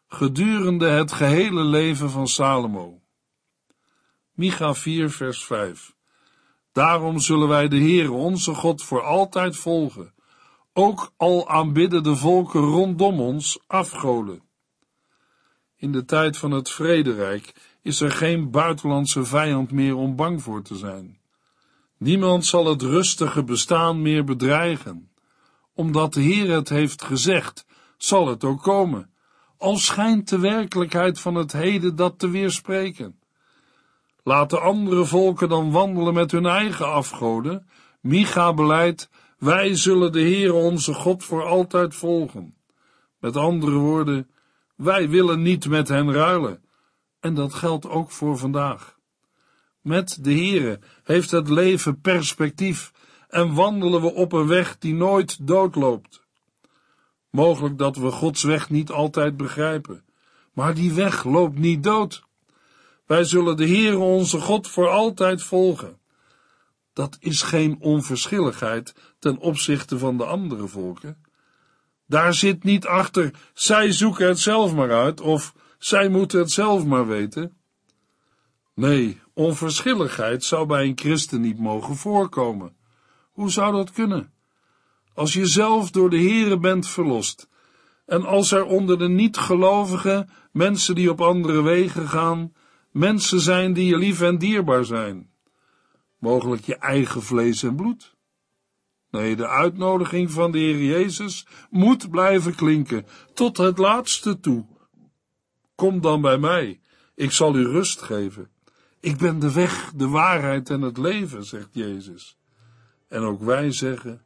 gedurende 0.09 0.88
het 0.88 1.12
gehele 1.12 1.64
leven 1.64 2.11
van 2.11 2.28
Salomo. 2.28 3.00
Micha 4.32 4.74
4 4.74 5.11
vers 5.11 5.44
5 5.44 5.95
Daarom 6.77 7.19
zullen 7.19 7.49
wij 7.49 7.69
de 7.69 7.77
Heere 7.77 8.12
onze 8.12 8.55
God 8.55 8.83
voor 8.83 9.03
altijd 9.03 9.57
volgen, 9.57 10.15
ook 10.73 11.12
al 11.17 11.49
aanbidden 11.49 12.03
de 12.03 12.17
volken 12.17 12.61
rondom 12.61 13.21
ons 13.21 13.59
afgoden. 13.67 14.43
In 15.77 15.93
de 15.93 16.05
tijd 16.05 16.37
van 16.37 16.51
het 16.51 16.71
vrederijk 16.71 17.55
is 17.83 18.01
er 18.01 18.11
geen 18.11 18.51
buitenlandse 18.51 19.25
vijand 19.25 19.71
meer 19.71 19.95
om 19.95 20.17
bang 20.17 20.43
voor 20.43 20.62
te 20.62 20.77
zijn. 20.77 21.19
Niemand 21.99 22.47
zal 22.47 22.67
het 22.67 22.83
rustige 22.83 23.45
bestaan 23.45 24.03
meer 24.03 24.25
bedreigen. 24.25 25.11
Omdat 25.75 26.12
de 26.12 26.21
Heer 26.21 26.51
het 26.51 26.69
heeft 26.69 27.05
gezegd, 27.05 27.67
zal 27.97 28.27
het 28.27 28.45
ook 28.45 28.62
komen, 28.62 29.11
al 29.59 29.77
schijnt 29.77 30.29
de 30.29 30.39
werkelijkheid 30.39 31.21
van 31.21 31.35
het 31.35 31.53
heden 31.53 31.97
dat 31.97 32.19
te 32.19 32.31
weerspreken. 32.31 33.21
Laten 34.27 34.61
andere 34.61 35.05
volken 35.05 35.49
dan 35.49 35.71
wandelen 35.71 36.15
met 36.15 36.31
hun 36.31 36.47
eigen 36.47 36.93
afgoden. 36.93 37.67
Micha 38.01 38.55
beleidt, 38.55 39.11
wij 39.39 39.75
zullen 39.75 40.12
de 40.12 40.21
Heer 40.21 40.55
onze 40.55 40.95
God 40.95 41.25
voor 41.25 41.45
altijd 41.45 41.95
volgen. 41.95 42.55
Met 43.19 43.37
andere 43.37 43.77
woorden, 43.77 44.31
wij 44.77 45.09
willen 45.09 45.43
niet 45.43 45.69
met 45.69 45.89
hen 45.89 46.12
ruilen. 46.12 46.62
En 47.21 47.35
dat 47.35 47.55
geldt 47.55 47.89
ook 47.89 48.11
voor 48.11 48.39
vandaag. 48.39 48.99
Met 49.81 50.19
de 50.25 50.33
Heere 50.33 50.81
heeft 51.05 51.31
het 51.31 51.49
leven 51.49 52.01
perspectief 52.01 52.93
en 53.29 53.55
wandelen 53.55 54.01
we 54.01 54.15
op 54.15 54.33
een 54.33 54.47
weg 54.47 54.79
die 54.79 54.95
nooit 54.95 55.47
doodloopt. 55.47 56.27
Mogelijk 57.31 57.79
dat 57.79 57.97
we 57.97 58.11
Gods 58.11 58.43
weg 58.43 58.71
niet 58.71 58.91
altijd 58.91 59.37
begrijpen, 59.37 60.05
maar 60.53 60.75
die 60.75 60.93
weg 60.93 61.25
loopt 61.25 61.59
niet 61.59 61.83
dood. 61.83 62.26
Wij 63.07 63.25
zullen 63.25 63.57
de 63.57 63.66
Heere 63.66 63.99
onze 63.99 64.40
God 64.40 64.69
voor 64.69 64.88
altijd 64.88 65.42
volgen. 65.42 65.99
Dat 66.92 67.16
is 67.21 67.42
geen 67.42 67.77
onverschilligheid 67.81 68.95
ten 69.19 69.38
opzichte 69.38 69.99
van 69.99 70.16
de 70.16 70.25
andere 70.25 70.66
volken. 70.66 71.25
Daar 72.07 72.35
zit 72.35 72.64
niet 72.64 72.87
achter, 72.87 73.31
zij 73.55 73.92
zoeken 73.92 74.27
het 74.27 74.38
zelf 74.38 74.75
maar 74.75 74.92
uit, 74.92 75.21
of 75.21 75.55
zij 75.79 76.09
moeten 76.09 76.38
het 76.38 76.51
zelf 76.51 76.85
maar 76.85 77.07
weten. 77.07 77.57
Nee, 78.75 79.21
onverschilligheid 79.35 80.45
zou 80.45 80.66
bij 80.66 80.85
een 80.85 80.99
christen 80.99 81.40
niet 81.40 81.59
mogen 81.59 81.97
voorkomen. 81.97 82.77
Hoe 83.33 83.51
zou 83.51 83.73
dat 83.73 83.92
kunnen? 83.92 84.33
Als 85.14 85.33
je 85.33 85.47
zelf 85.47 85.90
door 85.90 86.11
de 86.11 86.19
Heere 86.19 86.59
bent 86.59 86.88
verlost, 86.88 87.49
en 88.07 88.25
als 88.25 88.53
er 88.53 88.64
onder 88.64 88.99
de 88.99 89.09
niet-gelovigen 89.09 90.31
mensen 90.53 90.95
die 90.95 91.11
op 91.11 91.21
andere 91.21 91.62
wegen 91.62 92.09
gaan, 92.09 92.53
mensen 92.96 93.40
zijn 93.40 93.72
die 93.72 93.87
je 93.87 93.96
lief 93.96 94.20
en 94.20 94.38
dierbaar 94.38 94.85
zijn. 94.85 95.30
Mogelijk 96.18 96.64
je 96.64 96.76
eigen 96.76 97.22
vlees 97.22 97.62
en 97.62 97.76
bloed. 97.76 98.16
Nee, 99.11 99.37
de 99.37 99.48
uitnodiging 99.48 100.30
van 100.30 100.50
de 100.50 100.59
Heer 100.59 100.85
Jezus 100.85 101.46
moet 101.70 102.11
blijven 102.11 102.54
klinken, 102.54 103.06
tot 103.35 103.56
het 103.56 103.78
laatste 103.78 104.40
toe. 104.40 104.66
Kom 105.74 106.00
dan 106.00 106.20
bij 106.20 106.38
mij, 106.38 106.80
ik 107.14 107.32
zal 107.32 107.56
u 107.56 107.66
rust 107.66 108.02
geven. 108.02 108.50
Ik 109.00 109.16
ben 109.16 109.38
de 109.38 109.52
weg, 109.52 109.92
de 109.94 110.09
waarheid 110.09 110.70
en 110.70 110.80
het 110.80 110.98
leven, 110.98 111.44
zegt 111.44 111.68
Jezus. 111.72 112.38
En 113.09 113.22
ook 113.22 113.42
wij 113.42 113.72
zeggen, 113.72 114.22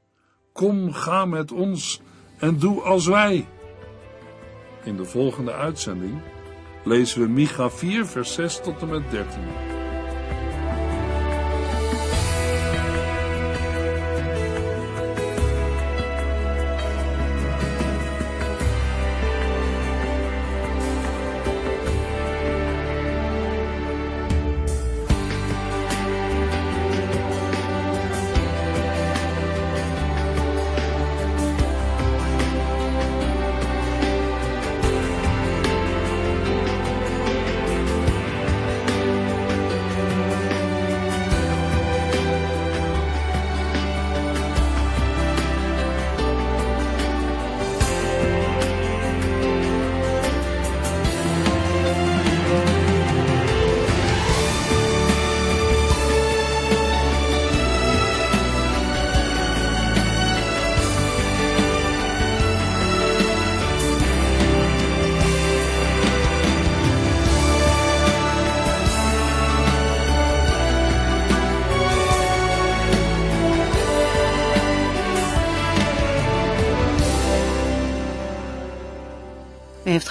kom, 0.52 0.92
ga 0.92 1.24
met 1.24 1.52
ons 1.52 2.00
en 2.38 2.58
doe 2.58 2.80
als 2.80 3.06
wij. 3.06 3.48
In 4.84 4.96
de 4.96 5.04
volgende 5.04 5.52
uitzending 5.52 6.22
lezen 6.84 7.20
we 7.20 7.28
Micha 7.28 7.70
4, 7.70 8.06
vers 8.06 8.32
6 8.32 8.60
tot 8.60 8.80
en 8.82 8.88
met 8.88 9.10
13. 9.10 9.69